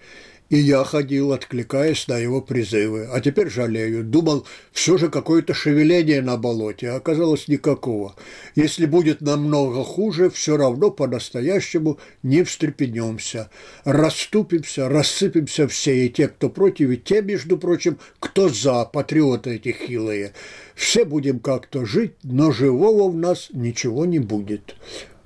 И 0.48 0.56
я 0.56 0.82
ходил, 0.82 1.32
откликаясь 1.32 2.08
на 2.08 2.16
его 2.16 2.40
призывы. 2.40 3.08
А 3.12 3.20
теперь 3.20 3.50
жалею. 3.50 4.02
Думал, 4.02 4.46
все 4.72 4.96
же 4.96 5.10
какое-то 5.10 5.52
шевеление 5.52 6.22
на 6.22 6.38
болоте, 6.38 6.90
а 6.90 6.96
оказалось 6.96 7.48
никакого. 7.48 8.16
Если 8.54 8.86
будет 8.86 9.20
намного 9.20 9.84
хуже, 9.84 10.30
все 10.30 10.56
равно 10.56 10.90
по-настоящему 10.90 11.98
не 12.22 12.44
встрепенемся. 12.44 13.50
Расступимся, 13.84 14.88
рассыпемся 14.88 15.68
все, 15.68 16.06
и 16.06 16.08
те, 16.08 16.28
кто 16.28 16.48
против, 16.48 16.90
и 16.90 16.96
те, 16.96 17.20
между 17.20 17.58
прочим, 17.58 17.98
кто 18.18 18.48
за, 18.48 18.86
патриоты 18.86 19.56
эти 19.56 19.72
хилые. 19.72 20.32
Все 20.74 21.04
будем 21.04 21.40
как-то 21.40 21.84
жить, 21.84 22.14
но 22.22 22.52
живого 22.52 23.10
в 23.10 23.16
нас 23.16 23.48
ничего 23.52 24.06
не 24.06 24.18
будет. 24.18 24.76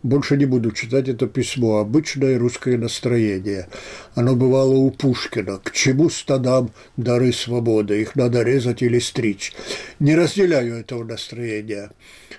Больше 0.03 0.37
не 0.37 0.47
буду 0.47 0.73
читать 0.73 1.09
это 1.09 1.29
письмо. 1.29 1.79
Обычное 1.79 2.37
русское 2.37 2.77
настроение. 2.77 3.69
Оно 4.15 4.35
бывало 4.35 4.75
у 4.75 4.91
Пушкина. 4.91 5.61
К 5.63 5.71
чему 5.71 6.11
стадам 6.11 6.73
дары 6.97 7.33
свободы? 7.33 8.03
Их 8.03 8.17
надо 8.17 8.43
резать 8.43 8.83
или 8.83 8.99
стричь. 8.99 9.53
Не 10.01 10.17
разделяю 10.17 10.75
этого 10.75 11.05
настроения. 11.05 11.91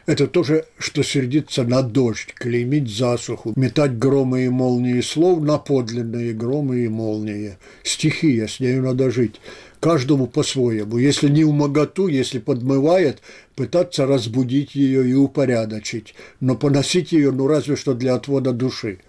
Это 0.05 0.27
то 0.27 0.43
же, 0.43 0.65
что 0.77 1.03
сердиться 1.03 1.63
на 1.63 1.81
дождь, 1.81 2.33
клеймить 2.33 2.93
засуху, 2.93 3.53
метать 3.55 3.97
громы 3.97 4.45
и 4.45 4.49
молнии 4.49 4.99
слов 4.99 5.41
на 5.41 5.57
подлинные 5.57 6.33
громы 6.33 6.83
и 6.83 6.89
молнии. 6.89 7.57
Стихия, 7.83 8.47
с 8.47 8.59
нею 8.59 8.83
надо 8.83 9.09
жить 9.09 9.39
каждому 9.83 10.27
по-своему. 10.27 10.97
Если 10.97 11.27
не 11.27 11.43
умоготу, 11.43 12.07
если 12.07 12.39
подмывает, 12.39 13.21
пытаться 13.53 14.05
разбудить 14.05 14.75
ее 14.75 15.05
и 15.09 15.13
упорядочить, 15.13 16.15
но 16.39 16.55
поносить 16.55 17.11
ее, 17.11 17.31
ну 17.31 17.47
разве 17.47 17.75
что 17.75 17.93
для 17.93 18.15
отвода 18.15 18.53
души. 18.53 18.99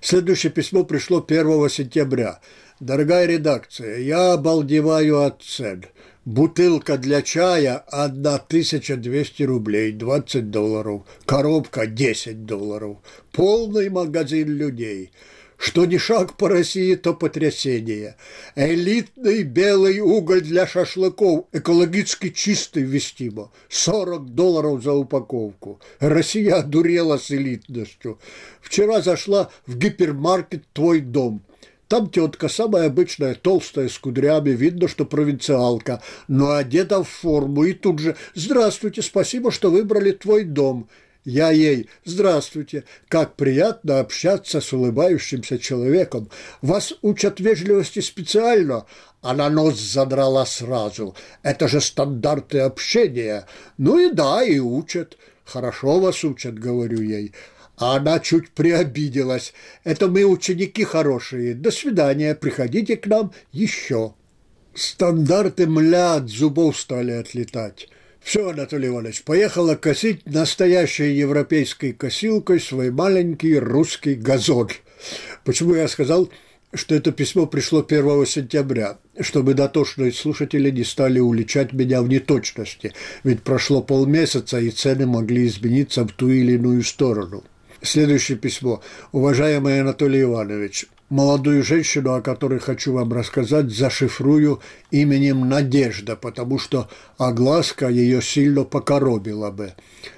Следующее 0.00 0.50
письмо 0.50 0.84
пришло 0.84 1.22
1 1.22 1.68
сентября. 1.68 2.40
Дорогая 2.80 3.26
редакция, 3.26 3.98
я 3.98 4.32
обалдеваю 4.32 5.20
от 5.20 5.42
цен. 5.42 5.84
Бутылка 6.24 6.96
для 6.96 7.20
чая– 7.20 7.84
1200 7.90 9.42
рублей, 9.42 9.92
20 9.92 10.50
долларов. 10.50 11.02
Коробка– 11.26 11.86
10 11.86 12.46
долларов. 12.46 12.96
Полный 13.32 13.90
магазин 13.90 14.48
людей– 14.48 15.10
что 15.62 15.86
ни 15.86 15.96
шаг 15.96 16.36
по 16.36 16.48
России, 16.48 16.96
то 16.96 17.14
потрясение. 17.14 18.16
Элитный 18.56 19.44
белый 19.44 20.00
уголь 20.00 20.40
для 20.40 20.66
шашлыков, 20.66 21.46
экологически 21.52 22.30
чистый 22.30 22.82
вестимо. 22.82 23.52
40 23.68 24.34
долларов 24.34 24.82
за 24.82 24.92
упаковку. 24.92 25.80
Россия 26.00 26.56
одурела 26.56 27.16
с 27.16 27.30
элитностью. 27.30 28.18
Вчера 28.60 29.02
зашла 29.02 29.50
в 29.64 29.78
гипермаркет 29.78 30.64
«Твой 30.72 30.98
дом». 30.98 31.44
Там 31.86 32.10
тетка 32.10 32.48
самая 32.48 32.86
обычная, 32.86 33.36
толстая, 33.36 33.88
с 33.88 33.96
кудрями, 33.98 34.50
видно, 34.50 34.88
что 34.88 35.04
провинциалка, 35.04 36.02
но 36.26 36.54
одета 36.54 37.04
в 37.04 37.08
форму. 37.08 37.62
И 37.64 37.72
тут 37.72 38.00
же 38.00 38.16
«Здравствуйте, 38.34 39.00
спасибо, 39.00 39.52
что 39.52 39.70
выбрали 39.70 40.10
твой 40.10 40.42
дом». 40.42 40.88
Я 41.24 41.50
ей 41.52 41.88
«Здравствуйте! 42.04 42.82
Как 43.08 43.36
приятно 43.36 44.00
общаться 44.00 44.60
с 44.60 44.72
улыбающимся 44.72 45.56
человеком! 45.58 46.28
Вас 46.62 46.94
учат 47.00 47.38
вежливости 47.38 48.00
специально!» 48.00 48.86
Она 49.20 49.48
нос 49.48 49.78
задрала 49.78 50.44
сразу. 50.46 51.14
«Это 51.44 51.68
же 51.68 51.80
стандарты 51.80 52.58
общения!» 52.58 53.46
«Ну 53.78 54.00
и 54.00 54.12
да, 54.12 54.42
и 54.42 54.58
учат!» 54.58 55.16
«Хорошо 55.44 56.00
вас 56.00 56.24
учат»,— 56.24 56.54
говорю 56.58 57.00
ей. 57.00 57.32
А 57.76 57.96
она 57.96 58.18
чуть 58.18 58.50
приобиделась. 58.50 59.54
«Это 59.84 60.08
мы 60.08 60.24
ученики 60.24 60.82
хорошие. 60.82 61.54
До 61.54 61.70
свидания, 61.70 62.34
приходите 62.34 62.96
к 62.96 63.06
нам 63.06 63.32
еще». 63.52 64.14
Стандарты 64.74 65.68
мля 65.68 66.14
от 66.14 66.28
зубов 66.28 66.80
стали 66.80 67.12
отлетать. 67.12 67.88
Все, 68.22 68.48
Анатолий 68.48 68.88
Иванович, 68.88 69.24
поехала 69.24 69.74
косить 69.74 70.24
настоящей 70.26 71.12
европейской 71.12 71.92
косилкой 71.92 72.60
свой 72.60 72.90
маленький 72.90 73.58
русский 73.58 74.14
газон. 74.14 74.68
Почему 75.44 75.74
я 75.74 75.88
сказал, 75.88 76.30
что 76.72 76.94
это 76.94 77.12
письмо 77.12 77.46
пришло 77.46 77.84
1 77.86 78.26
сентября, 78.26 78.98
чтобы 79.20 79.54
дотошные 79.54 80.12
слушатели 80.12 80.70
не 80.70 80.84
стали 80.84 81.18
уличать 81.18 81.72
меня 81.72 82.00
в 82.00 82.08
неточности, 82.08 82.92
ведь 83.24 83.42
прошло 83.42 83.82
полмесяца, 83.82 84.60
и 84.60 84.70
цены 84.70 85.06
могли 85.06 85.46
измениться 85.48 86.04
в 86.04 86.12
ту 86.12 86.30
или 86.30 86.52
иную 86.52 86.82
сторону. 86.84 87.42
Следующее 87.82 88.38
письмо. 88.38 88.80
Уважаемый 89.10 89.80
Анатолий 89.80 90.22
Иванович, 90.22 90.86
молодую 91.12 91.62
женщину, 91.62 92.14
о 92.14 92.22
которой 92.22 92.58
хочу 92.58 92.94
вам 92.94 93.12
рассказать, 93.12 93.70
зашифрую 93.70 94.60
именем 94.90 95.46
Надежда, 95.46 96.16
потому 96.16 96.58
что 96.58 96.88
огласка 97.18 97.88
ее 97.88 98.22
сильно 98.22 98.64
покоробила 98.64 99.50
бы. 99.50 99.74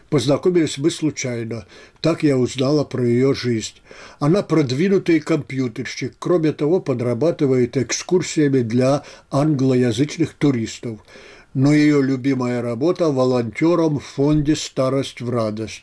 Познакомились 0.08 0.78
мы 0.78 0.92
случайно. 0.92 1.66
Так 2.00 2.22
я 2.22 2.38
узнала 2.38 2.84
про 2.84 3.04
ее 3.04 3.34
жизнь. 3.34 3.74
Она 4.20 4.44
продвинутый 4.44 5.18
компьютерщик. 5.18 6.14
Кроме 6.20 6.52
того, 6.52 6.78
подрабатывает 6.78 7.76
экскурсиями 7.76 8.60
для 8.60 9.02
англоязычных 9.32 10.34
туристов. 10.34 11.00
Но 11.54 11.74
ее 11.74 12.02
любимая 12.02 12.62
работа– 12.62 13.08
волонтером 13.10 13.98
в 13.98 14.04
фонде 14.04 14.54
«Старость 14.54 15.20
в 15.20 15.28
радость». 15.28 15.82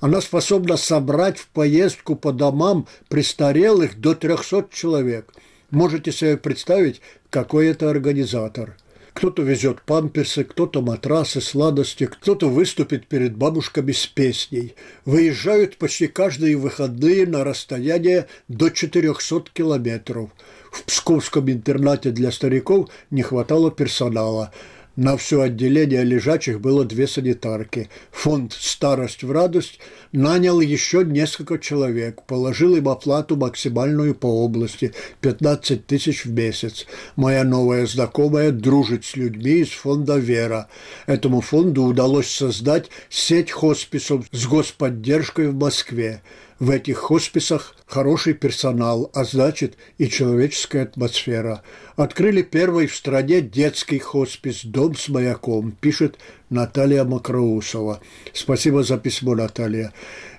Она 0.00 0.20
способна 0.20 0.76
собрать 0.76 1.38
в 1.38 1.48
поездку 1.48 2.16
по 2.16 2.32
домам 2.32 2.86
престарелых 3.08 3.98
до 3.98 4.14
300 4.14 4.68
человек. 4.72 5.32
Можете 5.70 6.12
себе 6.12 6.36
представить, 6.36 7.00
какой 7.30 7.68
это 7.68 7.90
организатор. 7.90 8.76
Кто-то 9.14 9.42
везет 9.42 9.80
памперсы, 9.80 10.44
кто-то 10.44 10.82
матрасы, 10.82 11.40
сладости, 11.40 12.04
кто-то 12.04 12.50
выступит 12.50 13.06
перед 13.06 13.34
бабушками 13.34 13.92
с 13.92 14.06
песней. 14.06 14.74
Выезжают 15.06 15.78
почти 15.78 16.06
каждые 16.06 16.58
выходные 16.58 17.26
на 17.26 17.42
расстояние 17.42 18.26
до 18.48 18.68
400 18.68 19.50
километров. 19.54 20.30
В 20.70 20.82
Псковском 20.84 21.50
интернате 21.50 22.10
для 22.10 22.30
стариков 22.30 22.90
не 23.10 23.22
хватало 23.22 23.70
персонала– 23.70 24.52
на 24.96 25.18
все 25.18 25.42
отделение 25.42 26.02
лежачих 26.04 26.60
было 26.60 26.84
две 26.84 27.06
санитарки. 27.06 27.90
Фонд 28.10 28.54
«Старость 28.54 29.22
в 29.22 29.30
радость» 29.30 29.78
нанял 30.12 30.60
еще 30.60 31.04
несколько 31.04 31.58
человек, 31.58 32.22
положил 32.22 32.74
им 32.76 32.88
оплату 32.88 33.36
максимальную 33.36 34.14
по 34.14 34.26
области– 34.26 34.92
15 35.20 35.86
тысяч 35.86 36.24
в 36.24 36.32
месяц. 36.32 36.86
Моя 37.14 37.44
новая 37.44 37.86
знакомая 37.86 38.50
дружит 38.52 39.04
с 39.04 39.16
людьми 39.16 39.60
из 39.60 39.68
фонда 39.68 40.16
«Вера». 40.16 40.68
Этому 41.06 41.42
фонду 41.42 41.82
удалось 41.84 42.30
создать 42.30 42.88
сеть 43.10 43.50
хосписов 43.50 44.24
с 44.32 44.46
господдержкой 44.46 45.48
в 45.48 45.54
Москве. 45.54 46.22
В 46.58 46.70
этих 46.70 46.96
хосписах 46.96 47.74
хороший 47.84 48.32
персонал, 48.32 49.10
а 49.12 49.24
значит 49.24 49.76
и 49.98 50.08
человеческая 50.08 50.84
атмосфера. 50.84 51.62
Открыли 51.96 52.40
первый 52.40 52.86
в 52.86 52.96
стране 52.96 53.42
детский 53.42 53.98
хоспис 53.98 54.64
«Дом 54.64 54.96
с 54.96 55.10
маяком», 55.10 55.72
пишет 55.72 56.18
Наталья 56.48 57.04
Макроусова. 57.04 58.00
Спасибо 58.32 58.82
за 58.84 58.96
письмо, 58.96 59.34
Наталья. 59.34 59.92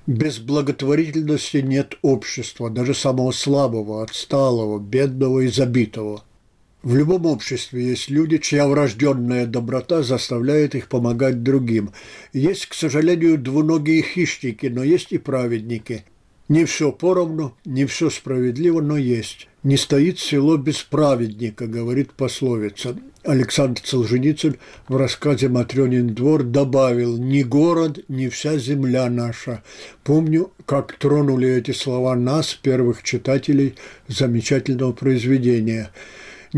Без 0.08 0.40
благотворительности 0.40 1.58
нет 1.58 2.00
общества, 2.02 2.72
даже 2.72 2.96
самого 2.96 3.32
слабого, 3.32 4.02
отсталого, 4.02 4.80
бедного 4.80 5.42
и 5.42 5.48
забитого. 5.50 6.24
В 6.88 6.96
любом 6.96 7.26
обществе 7.26 7.86
есть 7.86 8.10
люди, 8.10 8.38
чья 8.38 8.66
врожденная 8.66 9.46
доброта 9.46 10.04
заставляет 10.04 10.74
их 10.74 10.88
помогать 10.88 11.44
другим. 11.44 11.92
Есть, 12.32 12.68
к 12.68 12.74
сожалению, 12.74 13.38
двуногие 13.38 14.02
хищники, 14.02 14.68
но 14.68 14.86
есть 14.86 15.12
и 15.12 15.18
праведники. 15.18 16.06
Не 16.48 16.64
все 16.64 16.94
поровну, 16.94 17.54
не 17.66 17.84
все 17.84 18.10
справедливо, 18.10 18.80
но 18.80 18.96
есть. 18.96 19.50
Не 19.64 19.76
стоит 19.76 20.18
село 20.18 20.56
без 20.56 20.78
праведника, 20.82 21.68
говорит 21.68 22.14
пословица. 22.14 22.96
Александр 23.26 23.82
Солженицын 23.84 24.56
в 24.88 24.96
рассказе 24.96 25.50
«Матрёнин 25.50 26.16
двор» 26.16 26.44
добавил 26.44 27.18
«ни 27.18 27.44
город, 27.44 28.00
ни 28.08 28.30
вся 28.30 28.58
земля 28.58 29.10
наша». 29.10 29.62
Помню, 30.06 30.54
как 30.66 30.94
тронули 30.94 31.50
эти 31.50 31.72
слова 31.72 32.16
нас, 32.16 32.54
первых 32.54 33.04
читателей 33.04 33.76
замечательного 34.08 34.94
произведения– 34.94 35.92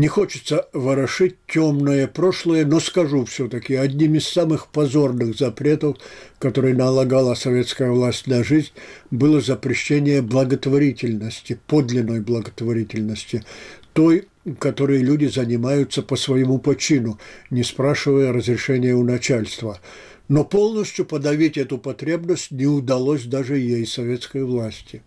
не 0.00 0.08
хочется 0.08 0.66
ворошить 0.72 1.36
темное 1.46 2.06
прошлое, 2.06 2.64
но 2.64 2.80
скажу 2.80 3.26
все-таки, 3.26 3.74
одним 3.74 4.14
из 4.14 4.26
самых 4.26 4.68
позорных 4.68 5.36
запретов, 5.36 5.98
которые 6.38 6.74
налагала 6.74 7.34
советская 7.34 7.90
власть 7.90 8.26
на 8.26 8.42
жизнь, 8.42 8.70
было 9.10 9.42
запрещение 9.42 10.22
благотворительности, 10.22 11.60
подлинной 11.66 12.22
благотворительности, 12.22 13.44
той, 13.92 14.28
которой 14.58 15.02
люди 15.02 15.26
занимаются 15.26 16.02
по 16.02 16.16
своему 16.16 16.58
почину, 16.58 17.18
не 17.50 17.62
спрашивая 17.62 18.32
разрешения 18.32 18.94
у 18.94 19.04
начальства. 19.04 19.80
Но 20.28 20.44
полностью 20.44 21.04
подавить 21.04 21.58
эту 21.58 21.76
потребность 21.76 22.50
не 22.52 22.66
удалось 22.66 23.24
даже 23.24 23.58
ей, 23.58 23.86
советской 23.86 24.44
власти. 24.44 25.02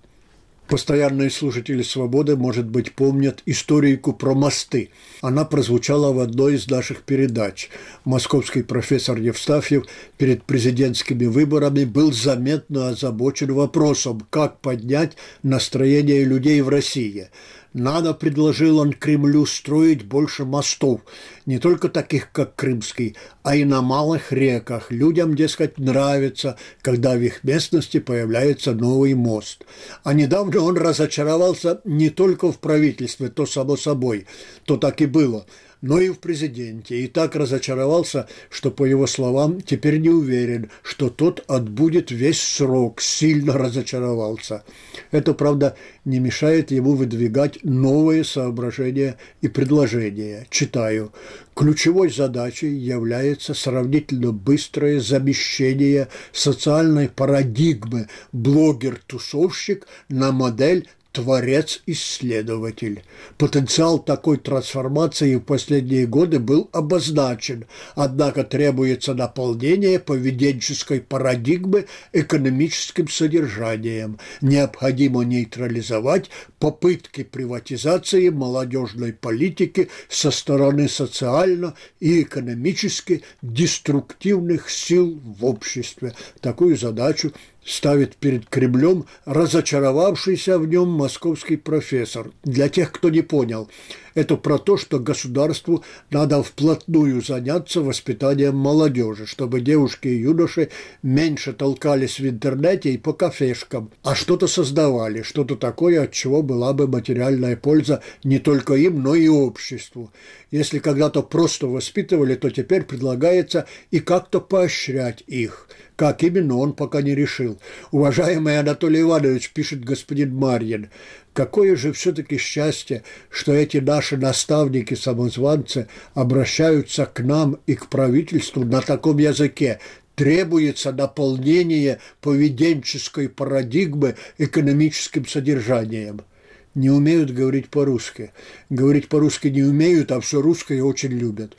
Постоянные 0.67 1.29
слушатели 1.29 1.83
«Свободы», 1.83 2.37
может 2.37 2.65
быть, 2.65 2.93
помнят 2.93 3.43
историку 3.45 4.13
про 4.13 4.33
мосты. 4.33 4.89
Она 5.21 5.43
прозвучала 5.43 6.13
в 6.13 6.19
одной 6.19 6.55
из 6.55 6.69
наших 6.69 7.03
передач. 7.03 7.69
Московский 8.05 8.63
профессор 8.63 9.17
Евстафьев 9.17 9.85
перед 10.17 10.43
президентскими 10.43 11.25
выборами 11.25 11.83
был 11.83 12.13
заметно 12.13 12.89
озабочен 12.89 13.53
вопросом, 13.53 14.25
как 14.29 14.61
поднять 14.61 15.17
настроение 15.43 16.23
людей 16.23 16.61
в 16.61 16.69
России– 16.69 17.27
надо, 17.73 18.13
предложил 18.13 18.79
он 18.79 18.93
Кремлю, 18.93 19.45
строить 19.45 20.05
больше 20.05 20.45
мостов, 20.45 21.01
не 21.45 21.59
только 21.59 21.89
таких, 21.89 22.31
как 22.31 22.55
Крымский, 22.55 23.15
а 23.41 23.55
и 23.55 23.65
на 23.65 23.81
малых 23.81 24.31
реках. 24.31 24.91
Людям, 24.91 25.35
дескать, 25.35 25.77
нравится, 25.77 26.57
когда 26.81 27.15
в 27.15 27.21
их 27.21 27.43
местности 27.43 27.99
появляется 27.99 28.73
новый 28.73 29.13
мост. 29.15 29.65
А 30.03 30.13
недавно 30.13 30.61
он 30.61 30.77
разочаровался 30.77 31.81
не 31.83 32.09
только 32.09 32.51
в 32.51 32.59
правительстве, 32.59 33.29
то 33.29 33.45
само 33.45 33.75
собой, 33.77 34.27
то 34.65 34.77
так 34.77 35.01
и 35.01 35.05
было– 35.05 35.45
но 35.83 35.99
и 35.99 36.09
в 36.09 36.19
президенте, 36.19 37.01
и 37.01 37.07
так 37.07 37.35
разочаровался, 37.35 38.27
что, 38.49 38.71
по 38.71 38.85
его 38.85 39.05
словам, 39.05 39.59
теперь 39.59 39.99
не 39.99 40.09
уверен, 40.09 40.71
что 40.81 41.09
тот 41.09 41.43
отбудет 41.47 42.09
весь 42.09 42.41
срок, 42.41 43.01
сильно 43.01 43.57
разочаровался. 43.57 44.63
Это, 45.11 45.33
правда, 45.33 45.75
не 46.05 46.19
мешает 46.19 46.71
ему 46.71 46.93
выдвигать 46.93 47.59
новые 47.65 48.23
соображения 48.23 49.17
и 49.41 49.49
предложения. 49.49 50.47
Читаю. 50.49 51.11
Ключевой 51.53 52.09
задачей 52.09 52.73
является 52.73 53.53
сравнительно 53.53 54.31
быстрое 54.31 55.01
замещение 55.01 56.07
социальной 56.31 57.09
парадигмы 57.09 58.07
блогер-тусовщик 58.31 59.85
на 60.07 60.31
модель 60.31 60.87
творец-исследователь. 61.13 63.03
Потенциал 63.37 63.99
такой 63.99 64.37
трансформации 64.37 65.35
в 65.35 65.41
последние 65.41 66.07
годы 66.07 66.39
был 66.39 66.69
обозначен, 66.73 67.65
однако 67.95 68.43
требуется 68.43 69.13
наполнение 69.13 69.99
поведенческой 69.99 71.01
парадигмы 71.01 71.85
экономическим 72.11 73.07
содержанием. 73.07 74.19
Необходимо 74.41 75.21
нейтрализовать 75.23 76.29
попытки 76.59 77.23
приватизации 77.23 78.29
молодежной 78.29 79.13
политики 79.13 79.89
со 80.09 80.31
стороны 80.31 80.89
социально 80.89 81.75
и 81.99 82.23
экономически 82.23 83.21
деструктивных 83.43 84.69
сил 84.69 85.21
в 85.23 85.45
обществе. 85.45 86.15
Такую 86.41 86.75
задачу 86.75 87.31
ставит 87.65 88.15
перед 88.15 88.47
Кремлем 88.49 89.05
разочаровавшийся 89.25 90.59
в 90.59 90.67
нем 90.67 90.89
московский 90.89 91.57
профессор. 91.57 92.31
Для 92.43 92.69
тех, 92.69 92.91
кто 92.91 93.09
не 93.09 93.21
понял, 93.21 93.69
Это 94.15 94.37
про 94.37 94.57
то, 94.57 94.77
что 94.77 94.99
государству 94.99 95.83
надо 96.09 96.43
вплотную 96.43 97.21
заняться 97.21 97.81
воспитанием 97.81 98.55
молодежи, 98.55 99.25
чтобы 99.25 99.61
девушки 99.61 100.07
и 100.07 100.19
юноши 100.21 100.69
меньше 101.01 101.53
толкались 101.53 102.19
в 102.19 102.27
интернете 102.27 102.91
и 102.91 102.97
по 102.97 103.13
кафешкам, 103.13 103.91
а 104.03 104.15
что-то 104.15 104.47
создавали, 104.47 105.23
что-то 105.23 105.55
такое, 105.55 106.03
от 106.03 106.11
чего 106.11 106.43
была 106.43 106.73
бы 106.73 106.87
материальная 106.87 107.57
польза 107.57 108.01
не 108.23 108.39
только 108.39 108.75
им, 108.75 109.01
но 109.01 109.15
и 109.15 109.27
обществу. 109.27 110.11
Если 110.51 110.77
когда-то 110.77 111.23
просто 111.23 111.65
воспитывали, 111.67 112.35
то 112.35 112.51
теперь 112.51 112.83
предлагается 112.83 113.65
и 113.89 113.99
как-то 113.99 114.39
поощрять 114.39 115.23
их. 115.25 115.67
Как 115.95 116.23
именно, 116.23 116.57
он 116.57 116.73
пока 116.73 117.01
не 117.01 117.13
решил. 117.13 117.59
Уважаемый 117.91 118.59
Анатолий 118.59 119.01
Иванович, 119.01 119.51
пишет 119.51 119.83
господин 119.83 120.35
Марьин, 120.35 120.89
какое 121.33 121.75
же 121.75 121.91
все-таки 121.93 122.37
счастье, 122.37 123.03
что 123.29 123.53
эти 123.53 123.77
наши 123.77 124.17
наставники-самозванцы 124.17 125.87
обращаются 126.13 127.05
к 127.05 127.19
нам 127.21 127.59
и 127.65 127.75
к 127.75 127.87
правительству 127.87 128.63
на 128.63 128.81
таком 128.81 129.17
языке, 129.17 129.79
требуется 130.15 130.91
наполнение 130.91 131.99
поведенческой 132.21 133.29
парадигмы 133.29 134.15
экономическим 134.37 135.27
содержанием– 135.27 136.21
не 136.75 136.89
умеют 136.89 137.31
говорить 137.31 137.69
по-русски. 137.69 138.31
Говорить 138.69 139.07
по-русски 139.07 139.47
не 139.47 139.61
умеют, 139.63 140.11
а 140.11 140.19
все 140.19 140.41
русское 140.41 140.81
очень 140.81 141.11
любят. 141.11 141.55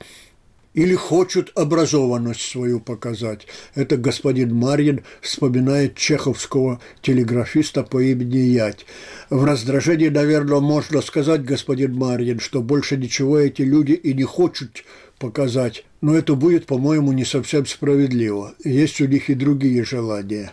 Или 0.75 0.95
хочут 0.95 1.53
образованность 1.55 2.43
свою 2.43 2.81
показать. 2.81 3.47
Это 3.75 3.97
господин 3.97 4.55
Марьин 4.55 5.05
вспоминает 5.21 5.95
чеховского 5.95 6.81
телеграфиста 7.01 7.85
по 7.85 8.03
имени 8.03 8.39
Ять. 8.39 8.85
В 9.31 9.45
раздражении, 9.45 10.09
наверное, 10.09 10.61
можно 10.61 11.01
сказать, 11.01 11.45
господин 11.45 11.95
Марьин, 11.95 12.41
что 12.41 12.61
больше 12.61 12.97
ничего 12.97 13.39
эти 13.39 13.63
люди 13.63 13.93
и 13.93 14.13
не 14.15 14.25
хотят 14.25 14.85
показать. 15.19 15.85
Но 16.01 16.15
это 16.15 16.35
будет, 16.35 16.67
по-моему, 16.67 17.13
не 17.13 17.25
совсем 17.25 17.65
справедливо. 17.67 18.55
Есть 18.63 19.01
у 19.01 19.07
них 19.07 19.31
и 19.31 19.35
другие 19.35 19.85
желания. 19.85 20.53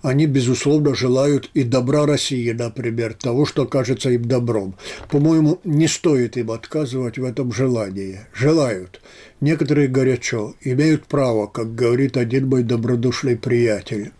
Они, 0.00 0.26
безусловно, 0.26 0.94
желают 0.94 1.50
и 1.54 1.64
добра 1.64 2.06
России, 2.06 2.52
например, 2.52 3.14
того, 3.14 3.46
что 3.46 3.66
кажется 3.66 4.10
им 4.10 4.24
добром. 4.26 4.76
По-моему, 5.10 5.60
не 5.64 5.88
стоит 5.88 6.36
им 6.36 6.50
отказывать 6.50 7.18
в 7.18 7.24
этом 7.24 7.52
желании. 7.52 8.20
Желают. 8.32 9.00
Некоторые 9.42 9.88
горячо, 9.88 10.54
имеют 10.60 11.06
право, 11.06 11.48
как 11.48 11.74
говорит 11.74 12.16
один 12.16 12.48
мой 12.48 12.62
добродушный 12.62 13.36
приятель. 13.36 14.12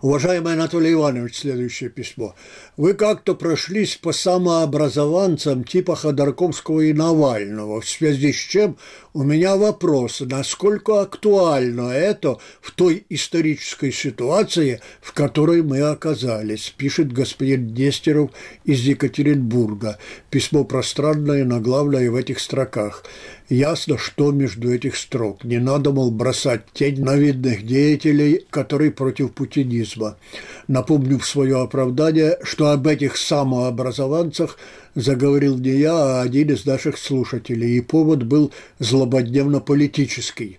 Уважаемый 0.00 0.52
Анатолий 0.52 0.92
Иванович, 0.92 1.38
следующее 1.38 1.90
письмо. 1.90 2.36
Вы 2.78 2.94
как-то 2.94 3.34
прошлись 3.34 3.96
по 3.96 4.12
самообразованцам 4.12 5.64
типа 5.64 5.96
Ходорковского 5.96 6.82
и 6.82 6.92
Навального, 6.92 7.80
в 7.80 7.88
связи 7.88 8.32
с 8.32 8.36
чем 8.36 8.76
у 9.18 9.24
меня 9.24 9.56
вопрос, 9.56 10.20
насколько 10.20 11.00
актуально 11.00 11.90
это 11.90 12.38
в 12.60 12.70
той 12.70 13.04
исторической 13.08 13.90
ситуации, 13.90 14.80
в 15.00 15.12
которой 15.12 15.64
мы 15.64 15.80
оказались, 15.80 16.72
пишет 16.76 17.12
господин 17.12 17.74
Нестеров 17.74 18.30
из 18.62 18.78
Екатеринбурга. 18.82 19.98
Письмо 20.30 20.62
пространное, 20.62 21.44
но 21.44 21.58
главное 21.58 22.08
в 22.12 22.14
этих 22.14 22.38
строках. 22.38 23.02
Ясно, 23.48 23.96
что 23.96 24.30
между 24.30 24.72
этих 24.72 24.94
строк. 24.94 25.42
Не 25.42 25.58
надо, 25.58 25.90
мол, 25.90 26.10
бросать 26.10 26.66
тень 26.74 27.02
на 27.02 27.16
видных 27.16 27.66
деятелей, 27.66 28.44
которые 28.50 28.90
против 28.90 29.32
путинизма. 29.32 30.18
Напомню 30.68 31.18
в 31.18 31.26
свое 31.26 31.62
оправдание, 31.62 32.38
что 32.42 32.67
об 32.72 32.86
этих 32.86 33.16
самообразованцах 33.16 34.58
заговорил 34.94 35.58
не 35.58 35.70
я, 35.70 35.94
а 35.94 36.22
один 36.22 36.50
из 36.50 36.66
наших 36.66 36.98
слушателей, 36.98 37.76
и 37.76 37.80
повод 37.80 38.24
был 38.24 38.52
злободневно-политический. 38.78 40.58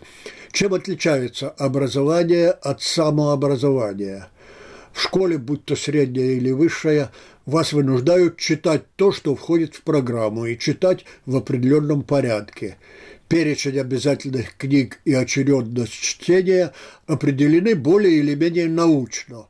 Чем 0.51 0.73
отличается 0.73 1.49
образование 1.49 2.49
от 2.51 2.81
самообразования? 2.81 4.29
В 4.93 5.01
школе, 5.01 5.37
будь 5.37 5.65
то 5.65 5.75
средняя 5.75 6.31
или 6.31 6.51
высшая, 6.51 7.11
вас 7.45 7.73
вынуждают 7.73 8.37
читать 8.37 8.83
то, 8.95 9.11
что 9.11 9.35
входит 9.35 9.75
в 9.75 9.81
программу, 9.81 10.45
и 10.45 10.57
читать 10.57 11.05
в 11.25 11.35
определенном 11.35 12.03
порядке. 12.03 12.77
Перечень 13.27 13.79
обязательных 13.79 14.55
книг 14.57 14.99
и 15.05 15.13
очередность 15.13 15.93
чтения 15.93 16.73
определены 17.05 17.75
более 17.75 18.17
или 18.17 18.35
менее 18.35 18.67
научно. 18.67 19.47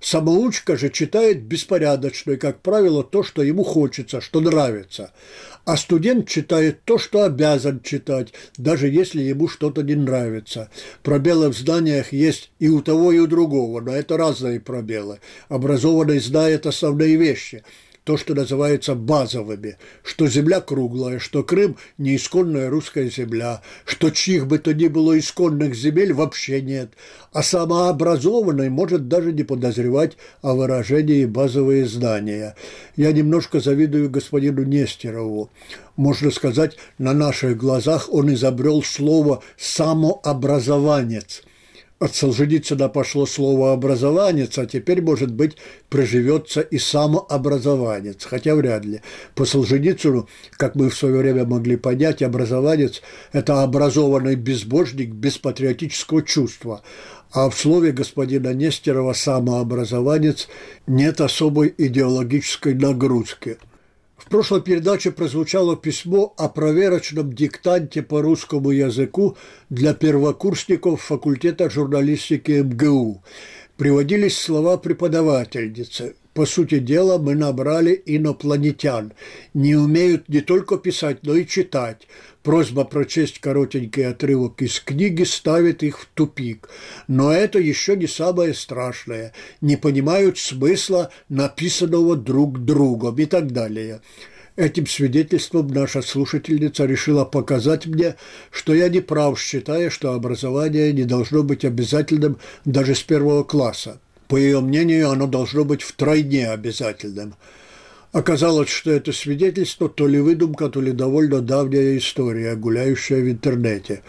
Самоучка 0.00 0.76
же 0.76 0.88
читает 0.88 1.42
беспорядочно 1.42 2.32
и, 2.32 2.36
как 2.36 2.60
правило, 2.60 3.04
то, 3.04 3.22
что 3.22 3.42
ему 3.42 3.64
хочется, 3.64 4.20
что 4.20 4.40
нравится. 4.40 5.12
А 5.66 5.76
студент 5.76 6.26
читает 6.26 6.84
то, 6.84 6.98
что 6.98 7.22
обязан 7.22 7.80
читать, 7.82 8.32
даже 8.56 8.88
если 8.88 9.20
ему 9.20 9.46
что-то 9.46 9.82
не 9.82 9.94
нравится. 9.94 10.70
Пробелы 11.02 11.50
в 11.50 11.56
знаниях 11.56 12.12
есть 12.12 12.50
и 12.58 12.68
у 12.68 12.80
того, 12.80 13.12
и 13.12 13.18
у 13.18 13.26
другого, 13.26 13.80
но 13.80 13.92
это 13.92 14.16
разные 14.16 14.58
пробелы. 14.58 15.20
Образованный 15.48 16.18
знает 16.18 16.66
основные 16.66 17.16
вещи– 17.16 17.62
то, 18.04 18.16
что 18.16 18.34
называется 18.34 18.94
базовыми, 18.94 19.76
что 20.02 20.26
земля 20.26 20.60
круглая, 20.60 21.18
что 21.18 21.42
Крым– 21.42 21.76
не 21.98 22.16
исконная 22.16 22.70
русская 22.70 23.10
земля, 23.10 23.60
что 23.84 24.10
чьих 24.10 24.46
бы 24.46 24.58
то 24.58 24.72
ни 24.72 24.88
было 24.88 25.18
исконных 25.18 25.74
земель 25.74 26.12
вообще 26.12 26.62
нет, 26.62 26.92
а 27.32 27.42
самообразованный 27.42 28.70
может 28.70 29.08
даже 29.08 29.32
не 29.32 29.44
подозревать 29.44 30.16
о 30.40 30.54
выражении 30.54 31.26
базовые 31.26 31.86
знания. 31.86 32.56
Я 32.96 33.12
немножко 33.12 33.60
завидую 33.60 34.08
господину 34.10 34.64
Нестерову. 34.64 35.50
Можно 35.96 36.30
сказать, 36.30 36.76
на 36.98 37.12
наших 37.12 37.58
глазах 37.58 38.08
он 38.10 38.32
изобрел 38.32 38.82
слово 38.82 39.42
«самообразованец», 39.58 41.42
от 42.00 42.14
Солженицына 42.14 42.88
пошло 42.88 43.26
слово 43.26 43.74
«образованец», 43.74 44.56
а 44.58 44.64
теперь, 44.64 45.02
может 45.02 45.32
быть, 45.32 45.56
проживется 45.90 46.62
и 46.62 46.78
самообразованец, 46.78 48.24
хотя 48.24 48.54
вряд 48.54 48.86
ли. 48.86 49.02
По 49.34 49.44
Солженицыну, 49.44 50.26
как 50.52 50.76
мы 50.76 50.88
в 50.88 50.96
свое 50.96 51.18
время 51.18 51.44
могли 51.44 51.76
понять, 51.76 52.22
образованец– 52.22 53.02
это 53.32 53.62
образованный 53.62 54.34
безбожник 54.34 55.10
без 55.10 55.36
патриотического 55.36 56.22
чувства, 56.22 56.82
а 57.32 57.50
в 57.50 57.56
слове 57.56 57.92
господина 57.92 58.54
Нестерова 58.54 59.12
«самообразованец» 59.12 60.48
нет 60.86 61.20
особой 61.20 61.74
идеологической 61.76 62.74
нагрузки– 62.74 63.58
прошлой 64.30 64.62
передаче 64.62 65.10
прозвучало 65.10 65.76
письмо 65.76 66.32
о 66.38 66.48
проверочном 66.48 67.32
диктанте 67.32 68.02
по 68.02 68.22
русскому 68.22 68.70
языку 68.70 69.36
для 69.68 69.92
первокурсников 69.92 71.02
факультета 71.02 71.68
журналистики 71.68 72.62
МГУ. 72.62 73.22
Приводились 73.76 74.38
слова 74.38 74.78
преподавательницы. 74.78 76.14
По 76.40 76.46
сути 76.46 76.78
дела, 76.78 77.18
мы 77.18 77.34
набрали 77.34 78.02
инопланетян. 78.06 79.12
Не 79.52 79.74
умеют 79.74 80.30
не 80.30 80.40
только 80.40 80.78
писать, 80.78 81.18
но 81.22 81.34
и 81.34 81.46
читать. 81.46 82.08
Просьба 82.42 82.84
прочесть 82.84 83.40
коротенький 83.40 84.06
отрывок 84.06 84.62
из 84.62 84.80
книги 84.80 85.24
ставит 85.24 85.82
их 85.82 86.00
в 86.00 86.06
тупик. 86.14 86.70
Но 87.08 87.30
это 87.30 87.58
еще 87.58 87.94
не 87.94 88.06
самое 88.06 88.54
страшное. 88.54 89.34
Не 89.60 89.76
понимают 89.76 90.38
смысла 90.38 91.10
написанного 91.28 92.16
друг 92.16 92.64
другом 92.64 93.18
и 93.18 93.26
так 93.26 93.52
далее. 93.52 94.00
Этим 94.56 94.86
свидетельством 94.86 95.68
наша 95.68 96.00
слушательница 96.00 96.86
решила 96.86 97.26
показать 97.26 97.84
мне, 97.84 98.16
что 98.50 98.72
я 98.72 98.88
не 98.88 99.00
прав, 99.00 99.38
считая, 99.38 99.90
что 99.90 100.14
образование 100.14 100.90
не 100.94 101.04
должно 101.04 101.42
быть 101.42 101.66
обязательным 101.66 102.38
даже 102.64 102.94
с 102.94 103.02
первого 103.02 103.44
класса. 103.44 104.00
По 104.30 104.36
ее 104.36 104.60
мнению, 104.60 105.10
оно 105.10 105.26
должно 105.26 105.64
быть 105.64 105.82
втройне 105.82 106.50
обязательным. 106.50 107.34
Оказалось, 108.12 108.68
что 108.68 108.92
это 108.92 109.12
свидетельство 109.12 109.88
то 109.88 110.06
ли 110.06 110.20
выдумка, 110.20 110.68
то 110.68 110.80
ли 110.80 110.92
довольно 110.92 111.40
давняя 111.40 111.98
история, 111.98 112.54
гуляющая 112.54 113.22
в 113.22 113.28
интернете. 113.28 114.02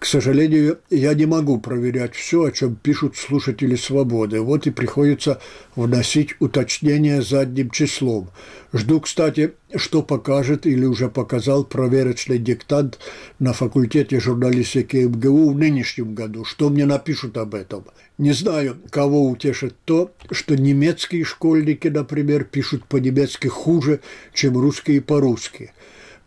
К 0.00 0.04
сожалению, 0.04 0.80
я 0.90 1.14
не 1.14 1.26
могу 1.26 1.60
проверять 1.60 2.16
все, 2.16 2.42
о 2.42 2.50
чем 2.50 2.74
пишут 2.74 3.16
слушатели 3.16 3.76
«Свободы». 3.76 4.40
Вот 4.40 4.66
и 4.66 4.70
приходится 4.70 5.40
вносить 5.76 6.34
уточнения 6.40 7.22
задним 7.22 7.70
числом. 7.70 8.30
Жду, 8.72 9.00
кстати, 9.00 9.54
что 9.74 10.02
покажет 10.02 10.66
или 10.66 10.84
уже 10.84 11.08
показал 11.08 11.64
проверочный 11.64 12.38
диктант 12.38 12.98
на 13.38 13.54
факультете 13.54 14.20
журналистики 14.20 14.96
МГУ 14.96 15.52
в 15.52 15.58
нынешнем 15.58 16.14
году. 16.14 16.44
Что 16.44 16.68
мне 16.68 16.84
напишут 16.84 17.38
об 17.38 17.54
этом? 17.54 17.86
Не 18.18 18.32
знаю, 18.32 18.76
кого 18.90 19.26
утешит 19.26 19.74
то, 19.86 20.12
что 20.30 20.54
немецкие 20.54 21.24
школьники, 21.24 21.88
например, 21.88 22.44
пишут 22.44 22.84
по-немецки 22.84 23.46
хуже, 23.46 24.00
чем 24.34 24.58
русские 24.58 25.00
по-русски. 25.00 25.72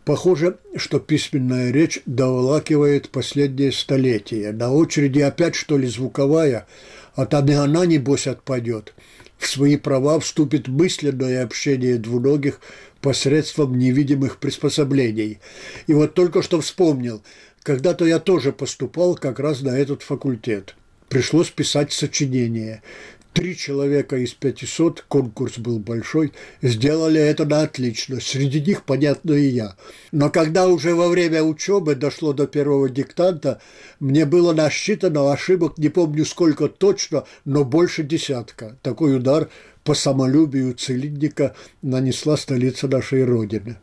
Похоже, 0.04 0.56
что 0.74 0.98
письменная 0.98 1.70
речь 1.70 2.00
доволакивает 2.06 3.10
последнее 3.10 3.70
столетие. 3.70 4.50
На 4.50 4.72
очереди 4.72 5.20
опять, 5.20 5.54
что 5.54 5.78
ли, 5.78 5.86
звуковая, 5.86 6.66
а 7.14 7.24
там 7.24 7.46
и 7.46 7.52
она, 7.52 7.86
небось, 7.86 8.26
отпадет. 8.26 8.94
В 9.42 9.48
свои 9.48 9.76
права 9.76 10.18
вступит 10.20 10.68
мысленное 10.68 11.42
общение 11.42 11.98
двуногих 11.98 12.60
посредством 13.00 13.76
невидимых 13.76 14.38
приспособлений. 14.38 15.40
И 15.86 15.94
вот 15.94 16.14
только 16.14 16.42
что 16.42 16.60
вспомнил, 16.60 17.22
когда-то 17.62 18.06
я 18.06 18.18
тоже 18.18 18.52
поступал 18.52 19.14
как 19.16 19.40
раз 19.40 19.60
на 19.60 19.76
этот 19.76 20.02
факультет. 20.02 20.74
Пришлось 21.08 21.50
писать 21.50 21.92
сочинение. 21.92 22.82
Три 23.32 23.56
человека 23.56 24.16
из 24.16 24.34
500, 24.34 25.06
конкурс 25.08 25.56
был 25.58 25.78
большой, 25.78 26.32
сделали 26.60 27.18
это 27.18 27.46
на 27.46 27.62
отлично. 27.62 28.20
Среди 28.20 28.60
них, 28.60 28.84
понятно, 28.84 29.32
и 29.32 29.46
я. 29.46 29.74
Но 30.10 30.28
когда 30.28 30.68
уже 30.68 30.94
во 30.94 31.08
время 31.08 31.42
учебы 31.42 31.94
дошло 31.94 32.34
до 32.34 32.46
первого 32.46 32.90
диктанта, 32.90 33.60
мне 34.00 34.26
было 34.26 34.52
насчитано 34.52 35.32
ошибок, 35.32 35.78
не 35.78 35.88
помню 35.88 36.26
сколько 36.26 36.68
точно, 36.68 37.24
но 37.46 37.64
больше 37.64 38.02
десятка. 38.02 38.76
Такой 38.82 39.16
удар 39.16 39.48
по 39.82 39.94
самолюбию 39.94 40.74
целинника 40.74 41.54
нанесла 41.80 42.36
столица 42.36 42.86
нашей 42.86 43.24
Родины 43.24 43.78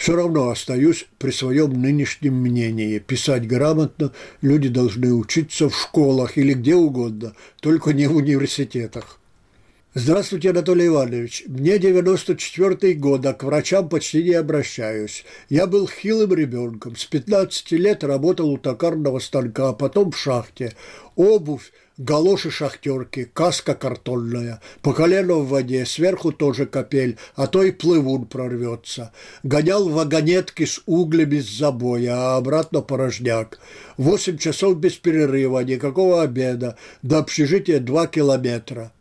все 0.00 0.16
равно 0.16 0.48
остаюсь 0.48 1.06
при 1.18 1.30
своем 1.30 1.74
нынешнем 1.74 2.34
мнении. 2.34 2.98
Писать 2.98 3.46
грамотно 3.46 4.12
люди 4.40 4.70
должны 4.70 5.12
учиться 5.12 5.68
в 5.68 5.78
школах 5.78 6.38
или 6.38 6.54
где 6.54 6.74
угодно, 6.74 7.34
только 7.60 7.92
не 7.92 8.06
в 8.06 8.16
университетах. 8.16 9.20
Здравствуйте, 9.92 10.50
Анатолий 10.50 10.86
Иванович. 10.86 11.44
Мне 11.48 11.78
94 11.78 12.94
год, 12.94 13.26
а 13.26 13.34
к 13.34 13.44
врачам 13.44 13.90
почти 13.90 14.22
не 14.22 14.32
обращаюсь. 14.32 15.26
Я 15.50 15.66
был 15.66 15.86
хилым 15.86 16.32
ребенком. 16.32 16.96
С 16.96 17.04
15 17.04 17.72
лет 17.72 18.02
работал 18.02 18.48
у 18.48 18.56
токарного 18.56 19.18
станка, 19.18 19.68
а 19.68 19.72
потом 19.74 20.12
в 20.12 20.16
шахте. 20.16 20.74
Обувь 21.14 21.72
галоши 22.00 22.50
шахтерки, 22.50 23.24
каска 23.24 23.74
картонная, 23.74 24.60
по 24.82 24.94
колено 24.94 25.34
в 25.34 25.48
воде, 25.48 25.84
сверху 25.84 26.32
тоже 26.32 26.64
капель, 26.66 27.18
а 27.34 27.46
то 27.46 27.62
и 27.62 27.70
плывун 27.70 28.24
прорвется. 28.24 29.12
Гонял 29.42 29.88
вагонетки 29.88 30.64
с 30.64 30.80
углями 30.86 31.40
с 31.40 31.58
забоя, 31.58 32.14
а 32.14 32.36
обратно 32.38 32.80
порожняк. 32.80 33.60
Восемь 33.98 34.38
часов 34.38 34.78
без 34.78 34.94
перерыва, 34.94 35.60
никакого 35.60 36.22
обеда, 36.22 36.76
до 37.02 37.18
общежития 37.18 37.80
два 37.80 38.06
километра. 38.06 38.92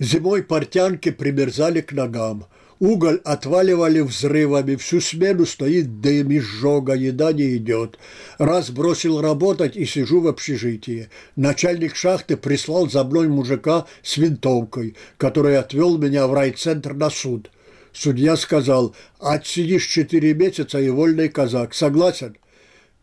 Зимой 0.00 0.42
портянки 0.42 1.10
примерзали 1.10 1.80
к 1.80 1.92
ногам– 1.92 2.46
Уголь 2.80 3.20
отваливали 3.24 4.00
взрывами, 4.00 4.76
всю 4.76 5.00
смену 5.00 5.46
стоит 5.46 6.00
дым, 6.00 6.36
изжога, 6.36 6.94
еда 6.94 7.32
не 7.32 7.56
идет. 7.56 7.98
Раз 8.38 8.70
бросил 8.70 9.20
работать 9.20 9.76
и 9.76 9.84
сижу 9.84 10.20
в 10.20 10.28
общежитии. 10.28 11.08
Начальник 11.34 11.96
шахты 11.96 12.36
прислал 12.36 12.88
за 12.88 13.02
мной 13.02 13.26
мужика 13.28 13.86
с 14.02 14.16
винтовкой, 14.16 14.94
который 15.16 15.58
отвел 15.58 15.98
меня 15.98 16.28
в 16.28 16.34
райцентр 16.34 16.94
на 16.94 17.10
суд. 17.10 17.50
Судья 17.92 18.36
сказал, 18.36 18.94
отсидишь 19.18 19.86
четыре 19.86 20.32
месяца 20.34 20.80
и 20.80 20.88
вольный 20.88 21.28
казак. 21.28 21.74
Согласен? 21.74 22.36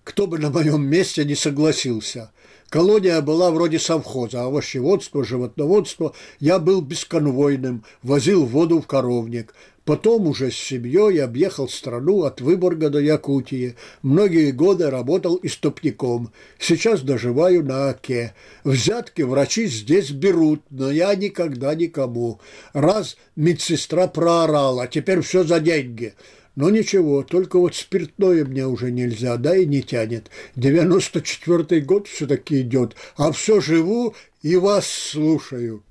Кто 0.05 0.25
бы 0.25 0.39
на 0.39 0.51
моем 0.51 0.87
месте 0.87 1.25
не 1.25 1.35
согласился. 1.35 2.31
Колония 2.69 3.21
была 3.21 3.51
вроде 3.51 3.79
совхоза, 3.79 4.43
овощеводство, 4.43 5.23
животноводство. 5.23 6.13
Я 6.39 6.59
был 6.59 6.81
бесконвойным, 6.81 7.83
возил 8.01 8.45
воду 8.45 8.81
в 8.81 8.87
коровник. 8.87 9.53
Потом 9.85 10.25
уже 10.27 10.49
с 10.49 10.55
семьей 10.55 11.23
объехал 11.23 11.69
страну 11.69 12.23
от 12.23 12.41
Выборга 12.41 12.89
до 12.89 12.99
Якутии. 12.99 13.75
Многие 14.01 14.49
годы 14.49 14.89
работал 14.89 15.39
истопником. 15.43 16.31
Сейчас 16.57 17.01
доживаю 17.01 17.63
на 17.63 17.89
Оке. 17.89 18.33
Взятки 18.63 19.21
врачи 19.21 19.67
здесь 19.67 20.09
берут, 20.09 20.63
но 20.71 20.89
я 20.89 21.13
никогда 21.13 21.75
никому. 21.75 22.39
Раз 22.73 23.15
медсестра 23.35 24.07
проорала, 24.07 24.87
теперь 24.87 25.21
все 25.21 25.43
за 25.43 25.59
деньги. 25.59 26.15
Но 26.55 26.69
ничего, 26.69 27.23
только 27.23 27.59
вот 27.59 27.75
спиртное 27.75 28.45
мне 28.45 28.65
уже 28.65 28.91
нельзя, 28.91 29.37
да 29.37 29.55
и 29.55 29.65
не 29.65 29.81
тянет. 29.81 30.29
94-й 30.55 31.81
год 31.81 32.07
все-таки 32.07 32.61
идет, 32.61 32.95
а 33.17 33.31
все 33.31 33.59
живу 33.59 34.15
и 34.41 34.55
вас 34.55 34.87
слушаю. 34.87 35.83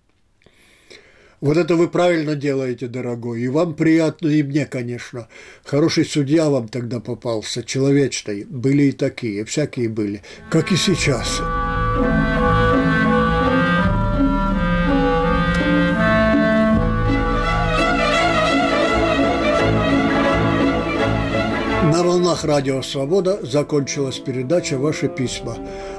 Вот 1.40 1.58
это 1.58 1.76
вы 1.76 1.88
правильно 1.88 2.34
делаете, 2.34 2.86
дорогой, 2.86 3.42
и 3.42 3.48
вам 3.48 3.74
приятно, 3.74 4.28
и 4.28 4.42
мне, 4.42 4.64
конечно. 4.64 5.28
Хороший 5.62 6.06
судья 6.06 6.48
вам 6.48 6.68
тогда 6.68 7.00
попался, 7.00 7.62
человечный. 7.62 8.44
Были 8.44 8.84
и 8.84 8.92
такие, 8.92 9.44
всякие 9.44 9.90
были, 9.90 10.22
как 10.48 10.72
и 10.72 10.76
сейчас. 10.76 11.42
Волнах 22.34 22.44
радио 22.44 22.82
«Свобода» 22.82 23.38
закончилась 23.42 24.18
передача 24.18 24.76
«Ваши 24.76 25.08
письма». 25.08 25.56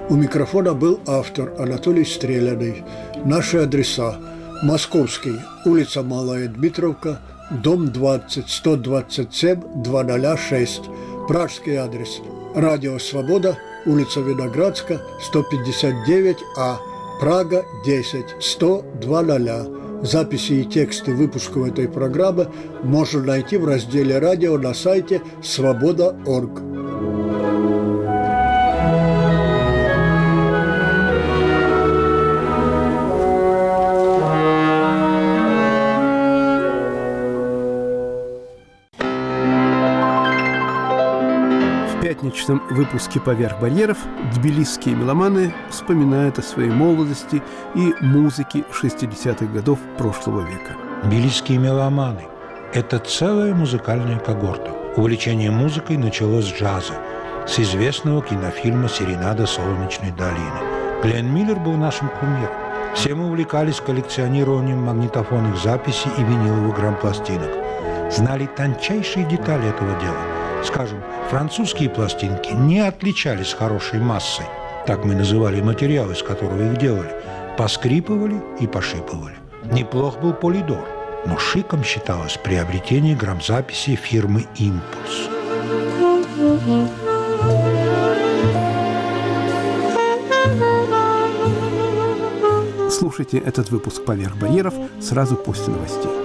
У 0.10 0.16
микрофона 0.16 0.74
был 0.74 1.00
автор 1.08 1.54
Анатолий 1.58 2.04
Стреляный. 2.04 2.84
Наши 3.24 3.60
адреса. 3.60 4.18
Московский, 4.62 5.40
улица 5.66 6.04
Малая 6.04 6.48
Дмитровка, 6.50 7.22
дом 7.64 7.92
20, 7.92 8.50
127, 8.50 9.84
206. 9.84 10.82
Пражский 11.28 11.76
адрес. 11.76 12.22
Радио 12.54 13.00
«Свобода», 13.00 13.58
улица 13.86 14.20
Виноградска, 14.20 15.02
159А, 15.34 16.78
Прага, 17.22 17.64
10, 17.86 18.36
100, 18.42 18.84
200. 19.02 19.85
Записи 20.02 20.54
и 20.54 20.66
тексты 20.66 21.14
выпусков 21.14 21.68
этой 21.68 21.88
программы 21.88 22.48
можно 22.84 23.24
найти 23.24 23.58
в 23.58 23.66
разделе 23.66 24.20
«Радио» 24.20 24.58
на 24.58 24.74
сайте 24.74 25.22
свобода.орг. 25.42 26.75
пятничном 42.36 42.62
выпуске 42.70 43.20
«Поверх 43.20 43.60
барьеров» 43.62 43.98
тбилисские 44.36 44.96
меломаны 44.96 45.54
вспоминают 45.70 46.38
о 46.38 46.42
своей 46.42 46.70
молодости 46.70 47.42
и 47.76 47.94
музыке 48.02 48.66
60-х 48.72 49.46
годов 49.46 49.80
прошлого 49.98 50.42
века. 50.42 50.76
Тбилисские 51.04 51.60
меломаны– 51.60 52.28
это 52.74 53.00
целая 53.00 53.54
музыкальная 53.54 54.20
когорта. 54.20 54.72
Увлечение 54.98 55.50
музыкой 55.50 55.98
началось 55.98 56.46
с 56.46 56.54
джаза, 56.54 56.94
с 57.48 57.58
известного 57.60 58.22
кинофильма 58.22 58.90
«Серенада 58.90 59.46
солнечной 59.46 60.12
долины». 60.12 60.60
Глен 61.04 61.34
Миллер 61.34 61.58
был 61.58 61.78
нашим 61.78 62.10
кумиром. 62.10 62.54
Все 62.96 63.16
мы 63.16 63.28
увлекались 63.28 63.80
коллекционированием 63.80 64.84
магнитофонных 64.84 65.58
записей 65.58 66.12
и 66.18 66.24
виниловых 66.24 66.76
грампластинок. 66.76 67.50
Знали 68.12 68.46
тончайшие 68.46 69.26
детали 69.26 69.70
этого 69.70 70.00
дела– 70.02 70.20
Скажем, 70.66 71.02
французские 71.30 71.90
пластинки 71.90 72.52
не 72.52 72.82
отличались 72.82 73.54
хорошей 73.54 74.00
массой, 74.00 74.46
так 74.86 75.06
мы 75.06 75.16
называли 75.16 75.62
материал, 75.62 76.12
из 76.12 76.22
которого 76.22 76.72
их 76.72 76.78
делали, 76.78 77.12
поскрипывали 77.58 78.42
и 78.60 78.68
пошипывали. 78.68 79.36
Неплох 79.72 80.20
был 80.20 80.34
полидор, 80.34 80.86
но 81.26 81.38
шиком 81.38 81.84
считалось 81.84 82.38
приобретение 82.38 83.16
грамзаписи 83.16 83.96
фирмы 83.96 84.46
«Импульс». 84.58 85.30
Слушайте 92.92 93.38
этот 93.38 93.70
выпуск 93.70 94.04
«Поверх 94.04 94.36
барьеров» 94.36 94.74
сразу 95.00 95.36
после 95.36 95.74
новостей. 95.74 96.25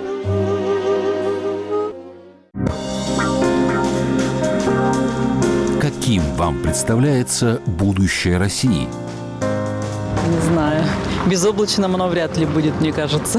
Каким 6.10 6.34
вам 6.34 6.60
представляется 6.60 7.60
будущее 7.66 8.36
России? 8.36 8.88
Не 10.28 10.40
знаю. 10.52 10.82
Безоблачным 11.26 11.94
оно 11.94 12.08
вряд 12.08 12.36
ли 12.36 12.46
будет, 12.46 12.80
мне 12.80 12.92
кажется. 12.92 13.38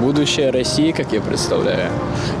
Будущее 0.00 0.48
России, 0.48 0.92
как 0.92 1.12
я 1.12 1.20
представляю, 1.20 1.90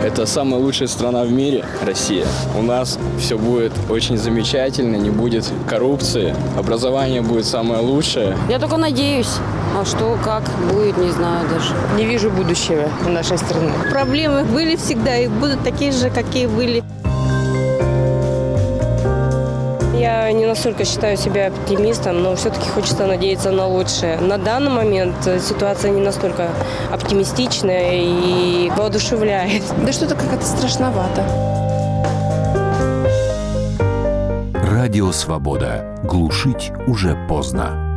это 0.02 0.24
самая 0.24 0.58
лучшая 0.58 0.88
страна 0.88 1.22
в 1.24 1.30
мире, 1.30 1.66
Россия. 1.84 2.24
У 2.56 2.62
нас 2.62 2.98
все 3.18 3.36
будет 3.36 3.72
очень 3.90 4.16
замечательно, 4.16 4.96
не 4.96 5.10
будет 5.10 5.44
коррупции, 5.68 6.34
образование 6.56 7.20
будет 7.20 7.44
самое 7.44 7.82
лучшее. 7.82 8.38
Я 8.48 8.58
только 8.58 8.78
надеюсь. 8.78 9.36
А 9.78 9.84
что, 9.84 10.16
как 10.24 10.44
будет, 10.72 10.96
не 10.96 11.10
знаю 11.10 11.46
даже. 11.46 11.74
Не 11.98 12.06
вижу 12.06 12.30
будущего 12.30 12.88
у 13.04 13.10
нашей 13.10 13.36
страны. 13.36 13.72
Проблемы 13.90 14.44
были 14.44 14.76
всегда 14.76 15.18
и 15.18 15.28
будут 15.28 15.62
такие 15.62 15.92
же, 15.92 16.08
какие 16.08 16.46
были. 16.46 16.82
Я 20.08 20.32
не 20.32 20.46
настолько 20.46 20.86
считаю 20.86 21.18
себя 21.18 21.48
оптимистом, 21.48 22.22
но 22.22 22.34
все-таки 22.34 22.66
хочется 22.70 23.06
надеяться 23.06 23.50
на 23.50 23.66
лучшее. 23.66 24.16
На 24.18 24.38
данный 24.38 24.70
момент 24.70 25.14
э, 25.26 25.38
ситуация 25.38 25.90
не 25.90 26.00
настолько 26.00 26.48
оптимистичная 26.90 27.90
и 27.92 28.70
воодушевляет. 28.74 29.62
Да 29.84 29.92
что-то 29.92 30.14
как-то 30.14 30.46
страшновато. 30.46 31.22
Радио 34.54 35.12
«Свобода». 35.12 36.00
Глушить 36.04 36.72
уже 36.86 37.14
поздно. 37.28 37.87